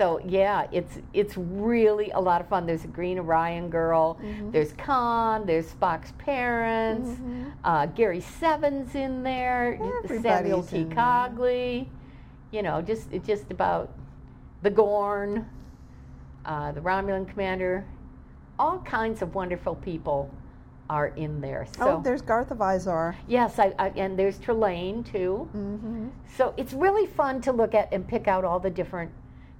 [0.00, 2.64] So yeah, it's it's really a lot of fun.
[2.64, 4.18] There's a Green Orion girl.
[4.22, 4.50] Mm-hmm.
[4.50, 5.44] There's Khan.
[5.44, 7.20] There's Spock's parents.
[7.64, 9.78] Uh, Gary Seven's in there.
[10.22, 10.84] Samuel T.
[10.86, 11.86] Cogley.
[12.50, 13.92] You know, just just about
[14.62, 15.44] the Gorn,
[16.46, 17.84] uh, the Romulan commander.
[18.58, 20.30] All kinds of wonderful people
[20.88, 21.66] are in there.
[21.76, 23.16] So oh, there's Garth of Izar.
[23.28, 25.46] Yes, I, I, and there's Trelane too.
[25.54, 26.08] Mm-hmm.
[26.38, 29.10] So it's really fun to look at and pick out all the different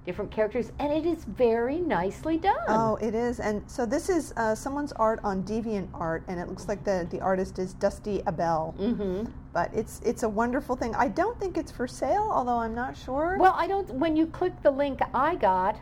[0.05, 2.55] different characters, and it is very nicely done.
[2.67, 3.39] Oh, it is.
[3.39, 7.07] And so this is uh, someone's art on Deviant Art, and it looks like the,
[7.11, 8.73] the artist is Dusty Abel.
[8.77, 10.95] hmm But it's it's a wonderful thing.
[10.95, 13.37] I don't think it's for sale, although I'm not sure.
[13.39, 13.89] Well, I don't.
[13.93, 15.77] When you click the link I got,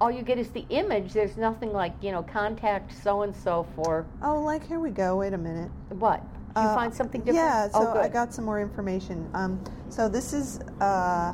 [0.00, 1.12] all you get is the image.
[1.12, 5.16] There's nothing like you know contact so and so for oh, like here we go.
[5.16, 5.70] Wait a minute.
[5.90, 6.20] what?
[6.54, 7.46] Did you Uh, find something different?
[7.46, 8.00] Yeah, so oh.
[8.00, 9.30] I got some more information.
[9.32, 9.58] Um,
[9.88, 11.32] so this is uh,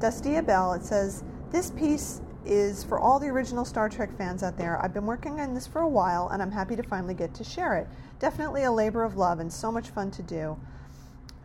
[0.00, 0.72] Dusty Abel.
[0.72, 4.80] It says this piece is for all the original Star Trek fans out there.
[4.82, 7.44] I've been working on this for a while, and I'm happy to finally get to
[7.44, 7.88] share it.
[8.18, 10.56] Definitely a labor of love and so much fun to do.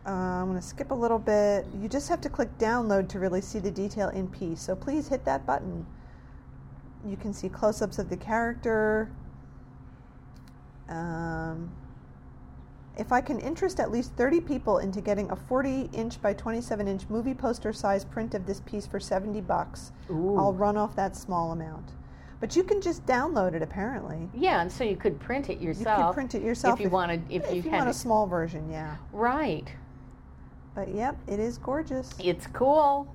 [0.06, 1.66] Uh, I'm going to skip a little bit.
[1.80, 4.60] You just have to click download to really see the detail in peace.
[4.60, 5.86] So please hit that button.
[7.04, 9.10] you can see close-ups of the character.
[10.88, 11.72] Um,
[12.98, 16.86] if I can interest at least 30 people into getting a 40 inch by 27
[16.86, 20.36] inch movie poster size print of this piece for 70 bucks, Ooh.
[20.36, 21.90] I'll run off that small amount.
[22.40, 24.28] But you can just download it apparently.
[24.34, 25.64] Yeah, and so you could print it yourself.
[25.64, 26.00] You yourself.
[26.06, 27.22] can print it yourself if you wanted.
[27.30, 28.96] If, you if you had want a small version, yeah.
[29.12, 29.72] right.
[30.74, 32.10] But yep, it is gorgeous.
[32.18, 33.06] It's cool.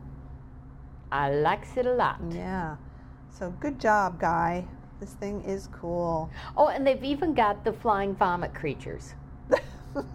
[1.12, 2.20] I likes it a lot.
[2.32, 2.78] Yeah.
[3.30, 4.66] So good job, guy.
[5.00, 6.30] This thing is cool.
[6.56, 9.14] Oh, and they've even got the flying vomit creatures.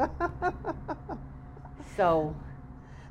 [1.97, 2.35] So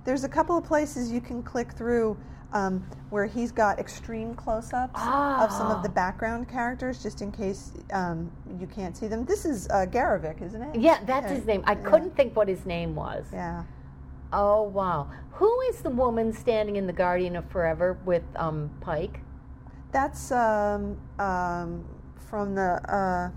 [0.06, 2.18] There's a couple of places you can click through
[2.54, 5.94] um, where he's got extreme close-ups of some of the Ah.
[5.94, 9.24] background characters, just in case um, you can't see them.
[9.24, 10.76] This is uh, Garrovick, isn't it?
[10.80, 11.36] yeah, that's Yeah.
[11.38, 11.64] his name.
[11.66, 11.84] I Yeah.
[11.84, 13.26] couldn't think what his name was.
[13.32, 13.64] Yeah.
[14.34, 15.08] Oh wow.
[15.34, 19.22] Who is the woman standing in the Guardian of Forever with um, Pike?
[19.92, 21.86] That's um, um,
[22.30, 23.30] from the uh,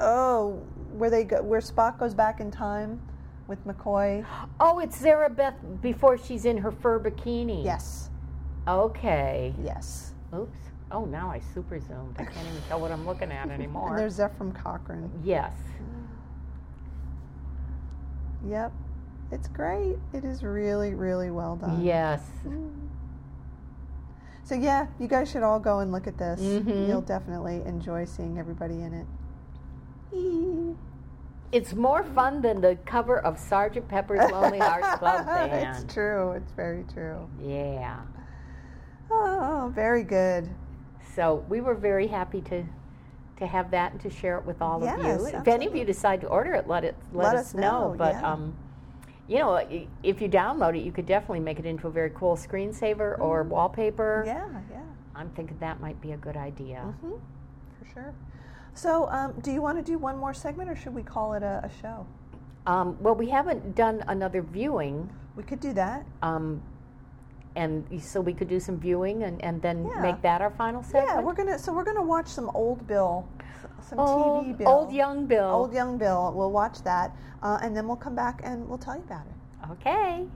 [0.00, 0.62] oh,
[0.98, 3.00] where they go, where Spock goes back in time
[3.48, 4.24] with McCoy.
[4.60, 7.64] Oh, it's Zarabeth before she's in her fur bikini.
[7.64, 8.10] Yes.
[8.66, 9.54] Okay.
[9.62, 10.12] Yes.
[10.34, 10.58] Oops.
[10.90, 12.16] Oh, now I super zoomed.
[12.18, 13.90] I can't even tell what I'm looking at anymore.
[13.90, 15.10] And there's Zefram Cochrane.
[15.24, 15.52] yes.
[18.46, 18.72] Yep.
[19.32, 19.96] It's great.
[20.12, 21.82] It is really, really well done.
[21.82, 22.22] Yes.
[24.44, 26.40] So yeah, you guys should all go and look at this.
[26.40, 26.86] Mhm.
[26.86, 29.06] You'll definitely enjoy seeing everybody in it.
[30.14, 30.76] Eee.
[31.56, 35.84] It's more fun than the cover of Sergeant Pepper's Lonely Hearts Club Band.
[35.84, 36.32] it's true.
[36.32, 37.26] It's very true.
[37.42, 38.00] Yeah.
[39.10, 40.50] Oh, very good.
[41.14, 42.62] So we were very happy to
[43.38, 45.38] to have that and to share it with all Yes, of you.
[45.38, 47.88] If any of you decide to order it, let it let, Let us, us know.
[47.90, 48.32] know, But yeah.
[48.32, 48.54] um,
[49.26, 49.56] you know,
[50.02, 53.44] if you download it, you could definitely make it into a very cool screensaver or
[53.44, 54.24] wallpaper.
[54.24, 54.26] Mm.
[54.26, 54.82] Yeah, yeah.
[55.14, 56.80] I'm thinking that might be a good idea.
[57.00, 57.12] hmm
[57.78, 58.14] For sure.
[58.76, 61.42] So, um, do you want to do one more segment, or should we call it
[61.42, 62.06] a, a show?
[62.66, 66.04] Um, well, we haven't done another viewing, We could do that.
[66.22, 66.60] um,
[67.54, 70.02] and so we could do some viewing and, and then Yeah.
[70.02, 71.06] make that our final segment.
[71.08, 71.58] Yeah, we're gonna.
[71.58, 73.26] So we're gonna watch some old Bill,
[73.80, 75.48] some old, TV Bill, old young Bill.
[75.50, 76.34] old young Bill.
[76.36, 79.70] We'll watch that, uh, and then we'll come back and we'll tell you about it.
[79.72, 80.26] Okay.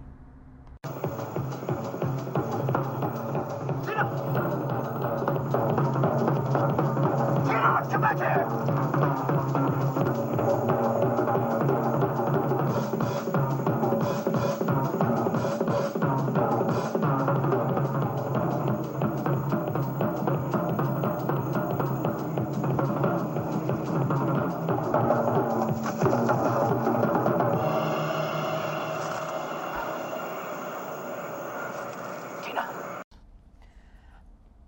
[32.43, 32.69] Tina!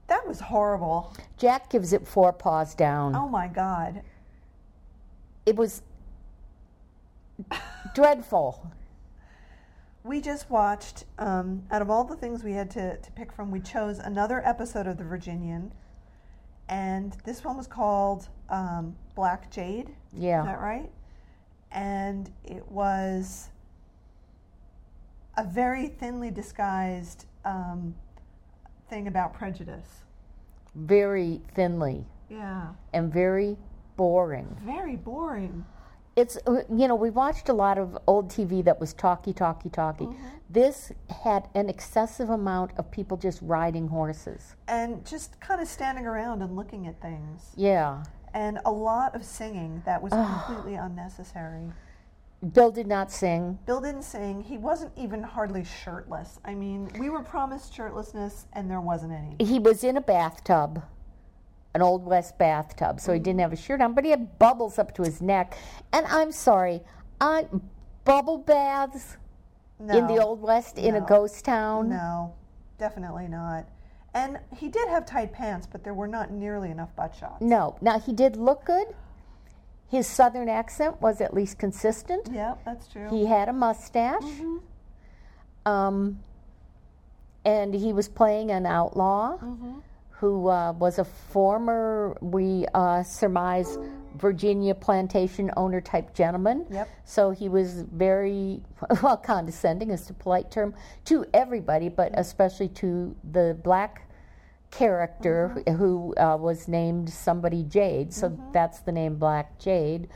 [0.09, 1.15] That was horrible.
[1.43, 3.17] Jack gives it four paws down.
[3.17, 4.03] Oh my God.
[5.45, 5.83] It was
[7.97, 8.71] dreadful.
[10.05, 13.51] We just watched, um, out of all the things we had to, to pick from,
[13.51, 15.73] we chose another episode of The Virginian.
[16.69, 19.91] And this one was called um, Black Jade.
[20.17, 20.43] Yeah.
[20.43, 20.93] Is that right?
[21.73, 23.49] And it was
[25.37, 27.97] a very thinly disguised um,
[28.89, 30.02] thing about prejudice.
[30.75, 32.69] Very thinly Yeah.
[32.93, 33.59] and very
[33.97, 34.57] boring.
[34.61, 35.65] Very boring.
[36.15, 39.71] It's, uh, you know, we watched a lot of old TV that was talky, talky,
[39.71, 40.09] talky.
[40.51, 40.93] This
[41.25, 44.55] had an excessive amount of people just riding horses.
[44.69, 47.53] And just kind of standing around and looking at things.
[47.57, 48.03] Yeah.
[48.35, 51.73] And a lot of singing that was completely unnecessary.
[52.51, 53.59] Bill did not sing.
[53.67, 54.43] Bill didn't sing.
[54.43, 56.41] He wasn't even hardly shirtless.
[56.45, 59.37] I mean, we were promised shirtlessness, and there wasn't any.
[59.45, 60.83] He was in a bathtub,
[61.75, 64.79] an Old West bathtub, so he didn't have a shirt on, but he had bubbles
[64.79, 65.57] up to his neck.
[65.93, 66.83] And I'm sorry,
[67.21, 67.47] I,
[68.05, 69.19] bubble baths
[69.79, 71.91] No, in the Old West in a ghost town?
[71.91, 72.35] No,
[72.77, 73.69] definitely not.
[74.15, 77.41] And he did have tight pants, but there were not nearly enough butt shots.
[77.41, 77.77] No.
[77.81, 78.89] Now, he did look good.
[79.93, 82.27] His southern accent was at least consistent.
[82.33, 83.11] Yeah, that's true.
[83.11, 84.25] He had a mustache.
[85.67, 86.19] Um,
[87.45, 89.37] and he was playing an outlaw
[90.09, 93.77] who uh, was a former, we uh, surmise,
[94.17, 96.65] Virginia plantation owner type gentleman.
[96.71, 96.89] Yep.
[97.05, 98.63] So he was very,
[99.03, 100.75] well, condescending is the polite term,
[101.05, 104.09] to everybody, but especially to the black
[104.73, 108.13] character who uh, was named somebody Jade.
[108.13, 110.09] So that's the name Black Jade.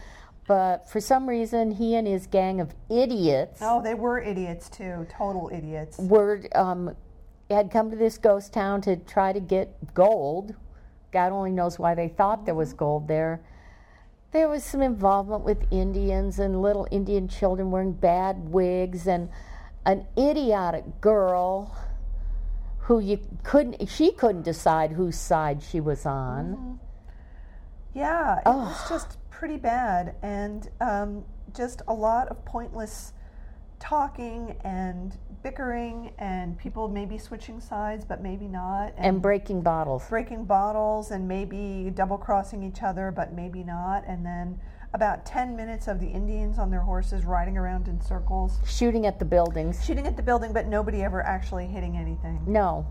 [0.48, 5.06] But for some reason, he and his gang of idiots oh, they were idiots too.
[5.16, 5.98] Total idiots.
[5.98, 6.96] were um,
[7.50, 10.56] had come to this ghost town to try to get gold
[11.16, 13.40] God only knows why they thought there was gold there.
[14.32, 19.30] There was some involvement with Indians and little Indian children wearing bad wigs and
[19.86, 21.74] an idiotic girl
[22.86, 26.78] who you couldn't she couldn't decide whose side she was on.
[27.94, 31.24] Yeah, it was just pretty bad, and um,
[31.54, 33.12] just a lot of pointless
[33.78, 40.08] talking and bickering, and people maybe switching sides, but maybe not, And breaking bottles.
[40.08, 44.60] breaking bottles, and maybe double crossing each other, but maybe not, and then
[44.94, 49.18] about 10 minutes of the Indians on their horses riding around in circles, Shooting at
[49.18, 49.84] the buildings.
[49.84, 52.40] shooting at the building, but nobody ever actually hitting anything.
[52.46, 52.86] No.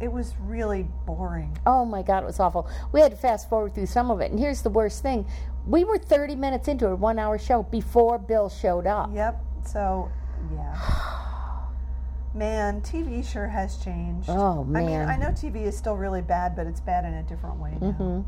[0.00, 1.56] It was really boring.
[1.64, 2.68] Oh my God, it was awful.
[2.92, 4.30] We had to fast forward through some of it.
[4.30, 5.26] And here's the worst thing
[5.66, 9.10] we were 30 minutes into a one hour show before Bill showed up.
[9.14, 9.42] Yep.
[9.66, 10.10] So,
[10.52, 10.76] yeah.
[12.34, 14.28] Man, TV sure has changed.
[14.28, 15.08] Oh, I mean, man.
[15.08, 17.86] I know TV is still really bad, but it's bad in a different way now.
[17.92, 18.20] Mm-hmm.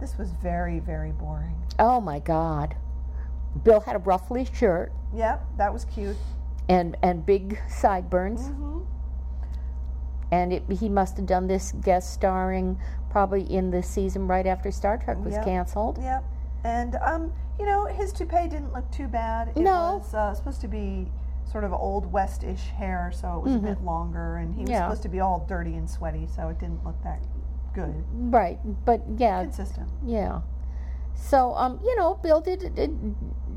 [0.00, 1.56] This was very, very boring.
[1.78, 2.76] Oh my God.
[3.62, 6.16] Bill had a ruffly shirt Yep, that was cute.
[6.68, 8.42] and, and big sideburns.
[8.48, 8.80] Mm-hmm.
[10.32, 12.78] And it, he must have done this guest starring
[13.10, 15.44] probably in the season right after Star Trek was Yep.
[15.44, 15.98] canceled.
[16.02, 16.24] Yep.
[16.64, 19.48] And, um, you know, his toupee didn't look too bad.
[19.48, 19.98] It No.
[19.98, 21.06] was uh, supposed to be
[21.50, 24.72] sort of old West-ish hair, so it was a bit longer, and he was Mm-hmm.
[24.72, 24.86] Yeah.
[24.88, 27.20] supposed to be all dirty and sweaty, so it didn't look that
[27.74, 28.04] good.
[28.12, 28.58] Right.
[28.84, 29.88] But yeah, Consistent.
[30.06, 30.40] yeah.
[31.14, 33.14] So, um, you know, Bill did, did,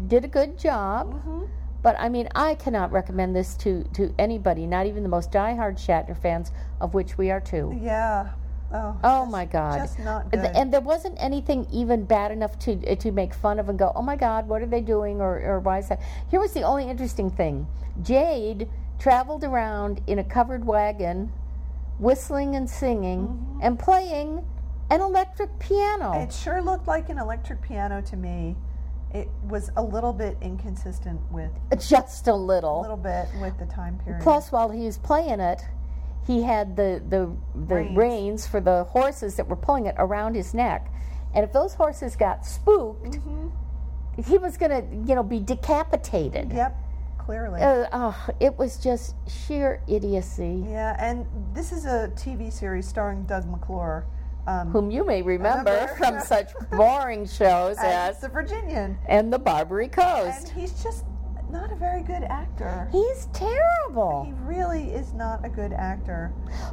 [0.07, 1.13] did a good job.
[1.13, 1.45] Mm-hmm.
[1.83, 5.75] But I mean, I cannot recommend this to, to anybody, not even the most diehard
[5.77, 6.51] Shatner fans,
[6.81, 7.77] of which we are two.
[7.81, 8.29] Yeah.
[8.73, 9.77] Oh, Oh just- my God!
[9.77, 10.39] Just not good.
[10.41, 14.01] And there wasn't anything even bad enough to to make fun of and go, "Oh
[14.01, 16.01] my God, what are they doing?" or or why is that?
[16.29, 17.65] Here was the only interesting thing:
[18.03, 18.67] Jade
[18.99, 21.31] traveled around in a covered wagon,
[21.99, 24.43] whistling and singing and playing
[24.89, 26.13] an electric piano.
[26.21, 28.55] It sure looked like an electric piano to me.
[29.13, 32.97] It was a little bit inconsistent with Just a little, a little.
[32.97, 34.21] little bit with the time period.
[34.21, 35.61] Plus, while he was playing it,
[36.25, 37.31] he had the the,
[37.67, 37.97] the Reins.
[37.97, 38.47] reins.
[38.47, 40.91] for the horses that were pulling it around his neck,
[41.33, 43.47] and if those horses got spooked, Mm-hmm.
[44.23, 46.51] he was going to, you know, be decapitated.
[46.51, 46.75] yep,
[47.27, 47.61] clearly.
[47.61, 50.63] Uh, oh, it was just sheer idiocy.
[50.65, 54.05] yeah, and this is a TV series starring Doug McClure.
[54.47, 55.95] Um, Whom you may remember Remember?
[55.95, 60.47] from such boring shows as as the Virginian, and the Barbary Coast.
[60.47, 61.03] and he's just
[61.51, 62.87] not a very good actor.
[62.93, 64.23] He's terrible.
[64.25, 66.31] He really is not a good actor.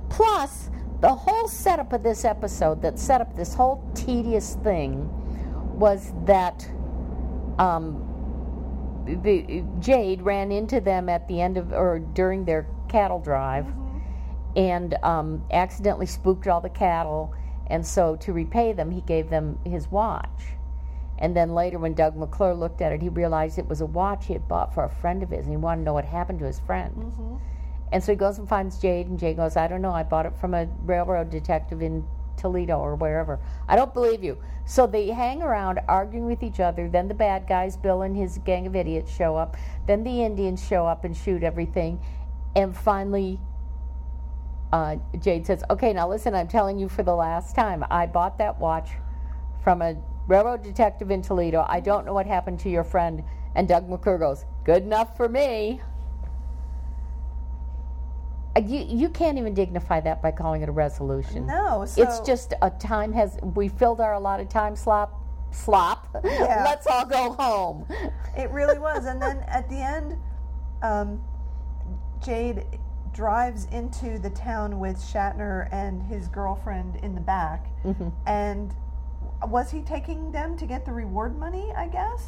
[0.09, 5.09] Plus, the whole setup of this episode that set up this whole tedious thing
[5.77, 6.69] was that
[7.59, 8.14] um,
[9.05, 13.67] the Jade ran into them at the end of or during their cattle drive
[14.57, 17.35] and um, accidentally spooked all the cattle.
[17.67, 20.29] And so, to repay them, he gave them his watch.
[21.19, 24.27] And then later, when Doug McClure looked at it, he realized it was a watch
[24.27, 26.41] he had bought for a friend of his, and he wanted to know what happened
[26.41, 27.41] to his friend.
[27.93, 30.27] And so he goes and finds Jade, and Jade goes, I don't know, I bought
[30.27, 32.05] it from a railroad detective in
[32.37, 33.41] Toledo or wherever.
[33.69, 34.39] I don't believe you.
[34.67, 36.89] So they hang around arguing with each other.
[36.89, 39.57] Then the bad guys, Bill and his gang of idiots, show up.
[39.87, 42.01] Then the Indians show up and shoot everything.
[42.57, 43.41] And finally,
[44.73, 47.85] uh, Jade says, Okay, now listen, I'm telling you for the last time.
[47.91, 48.91] I bought that watch
[49.63, 51.65] from a railroad detective in Toledo.
[51.69, 53.23] I don't know what happened to your friend.
[53.55, 55.81] And Doug McClure goes, Good enough for me.
[58.63, 61.47] You, you can't even dignify that by calling it a resolution.
[61.47, 65.21] No, so It's just a time has, we filled our allotted time slop.
[65.51, 66.09] Slop.
[66.25, 66.63] Yeah.
[66.65, 67.87] Let's all go home.
[68.37, 69.07] It really was.
[69.07, 70.17] And then at the end,
[70.83, 71.21] um,
[72.25, 72.65] Jade
[73.13, 77.67] drives into the town with Shatner and his girlfriend in the back.
[77.85, 78.09] Mm-hmm.
[78.27, 78.75] And
[79.43, 82.27] was he taking them to get the reward money, I guess?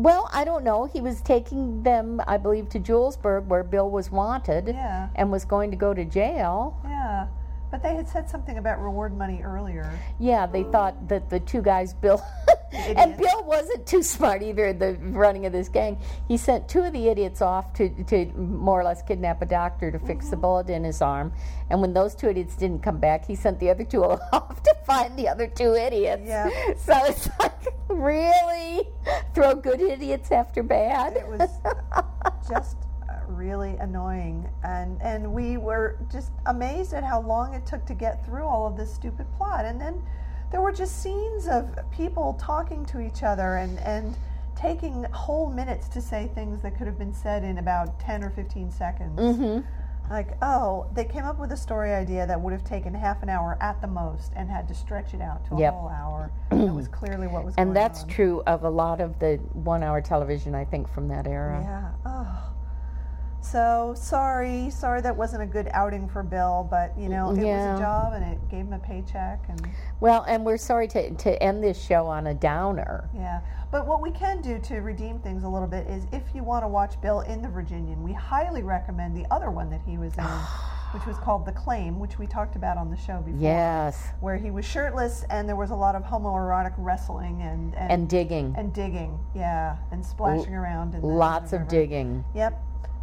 [0.00, 0.86] Well, I don't know.
[0.86, 5.08] He was taking them, I believe, to Julesburg, where Bill was wanted Yeah.
[5.14, 6.78] and was going to go to jail.
[6.84, 7.26] Yeah.
[7.70, 9.90] But they had said something about reward money earlier.
[10.18, 12.20] Yeah, they thought that the two guys, Bill,
[12.72, 13.16] and.
[13.16, 15.98] Bill wasn't too smart either in the running of this gang.
[16.26, 19.90] He sent two of the idiots off to, to more or less kidnap a doctor
[19.90, 20.42] to fix the mm-hmm.
[20.42, 21.32] bullet in his arm.
[21.70, 24.74] And when those two idiots didn't come back, he sent the other two off to
[24.84, 26.22] find the other two idiots.
[26.26, 26.50] Yeah.
[26.80, 27.52] So it's like,
[27.88, 28.88] really?
[29.34, 31.16] Throw good idiots after bad?
[31.16, 31.50] It was
[32.48, 32.76] just
[33.30, 34.48] really annoying.
[34.64, 38.66] And, and we were just amazed at how long it took to get through all
[38.66, 39.64] of this stupid plot.
[39.64, 40.02] And then
[40.50, 44.16] there were just scenes of people talking to each other and, and
[44.56, 48.30] taking whole minutes to say things that could have been said in about 10 or
[48.30, 49.18] 15 seconds.
[49.36, 49.60] hmm
[50.10, 53.28] Like, oh, they came up with a story idea that would have taken half an
[53.28, 55.72] hour at the most and had to stretch it out to a Yep.
[55.72, 56.30] whole hour.
[56.50, 58.08] that was clearly what was going And that's on.
[58.08, 61.60] true of a lot of the one hour television, I think, from that era.
[61.62, 61.90] Yeah.
[62.04, 62.49] Oh.
[63.42, 67.72] So sorry, sorry that wasn't a good outing for Bill, but you know, it Yeah.
[67.72, 69.66] was a job and it gave him a paycheck and
[70.00, 73.08] Well, and we're sorry to, to end this show on a downer.
[73.14, 73.40] yeah.
[73.70, 76.64] But what we can do to redeem things a little bit is if you want
[76.64, 80.16] to watch Bill in the Virginian, we highly recommend the other one that he was
[80.18, 80.24] in,
[80.92, 83.40] which was called The Claim, which we talked about on the show before.
[83.40, 84.08] Yes.
[84.20, 88.08] Where he was shirtless and there was a lot of homoerotic wrestling and and, And
[88.08, 88.54] digging.
[88.58, 92.24] and digging, yeah, and splashing around in Lots of digging.
[92.34, 92.60] Yep,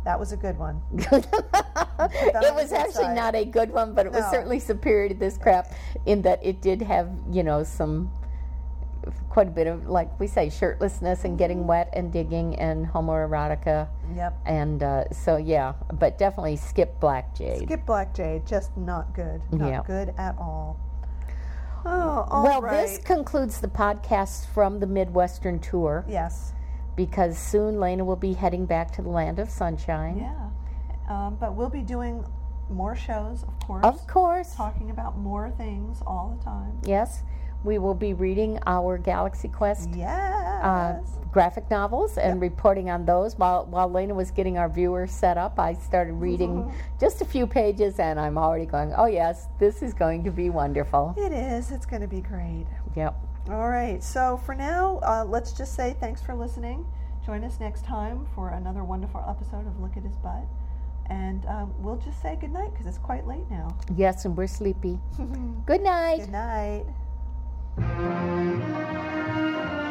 [0.08, 0.82] that was a good one.
[0.94, 3.16] it was actually side.
[3.16, 5.74] not a good one, but it was certainly superior to this crap
[6.06, 8.10] in that it did have, you know, some
[9.30, 11.68] quite a bit of, like we say, shirtlessness and getting Mm-hmm.
[11.68, 13.90] wet and digging and homoerotica.
[14.16, 14.38] Yep.
[14.46, 17.64] And uh, so, yeah, but definitely skip Black Jade.
[17.64, 19.42] Skip Black Jade, just not good.
[19.52, 19.82] Not Yeah.
[19.86, 20.80] good at all.
[21.86, 22.88] Oh, all well, right.
[22.88, 26.54] this concludes the podcast from the Midwestern tour yes.
[26.98, 30.18] Because soon Lena will be heading back to the land of sunshine.
[30.18, 30.49] Yeah.
[31.10, 32.26] Um, but we'll be doing
[32.69, 33.86] more shows, of course.
[33.86, 34.53] Of course.
[34.56, 36.78] Talking about more things all the time.
[36.84, 37.24] Yes.
[37.64, 40.10] We will be reading our Galaxy Quest Yes.
[40.64, 40.99] uh,
[41.32, 43.38] graphic novels and reporting on those.
[43.38, 47.48] While while Lena was getting our viewers set up, I started reading just a few
[47.48, 51.72] pages, and I'm already going, "Oh yes, this is going to be wonderful." it is.
[51.72, 52.68] It's going to be great.
[52.95, 53.15] Yep.
[53.49, 54.03] All right.
[54.03, 56.86] So for now, uh, let's just say thanks for listening.
[57.26, 60.45] Join us next time for another wonderful episode of Look at His Butt.
[61.10, 63.76] And um, we'll just say goodnight because it's quite late now.
[63.95, 64.99] Yes, and we're sleepy.
[65.65, 66.19] Good night.
[66.19, 66.86] Good night.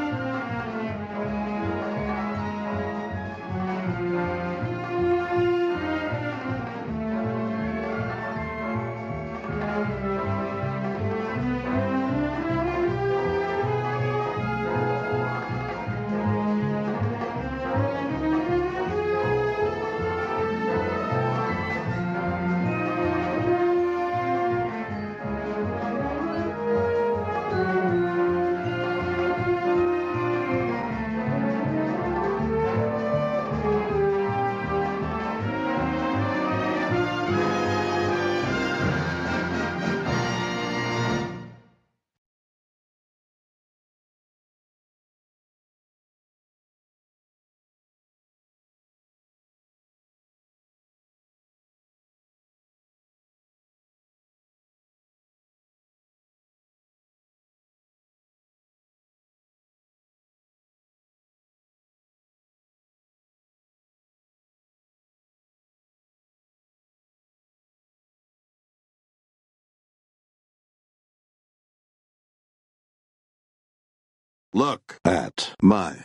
[74.56, 75.96] Look at my.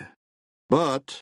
[0.69, 1.21] But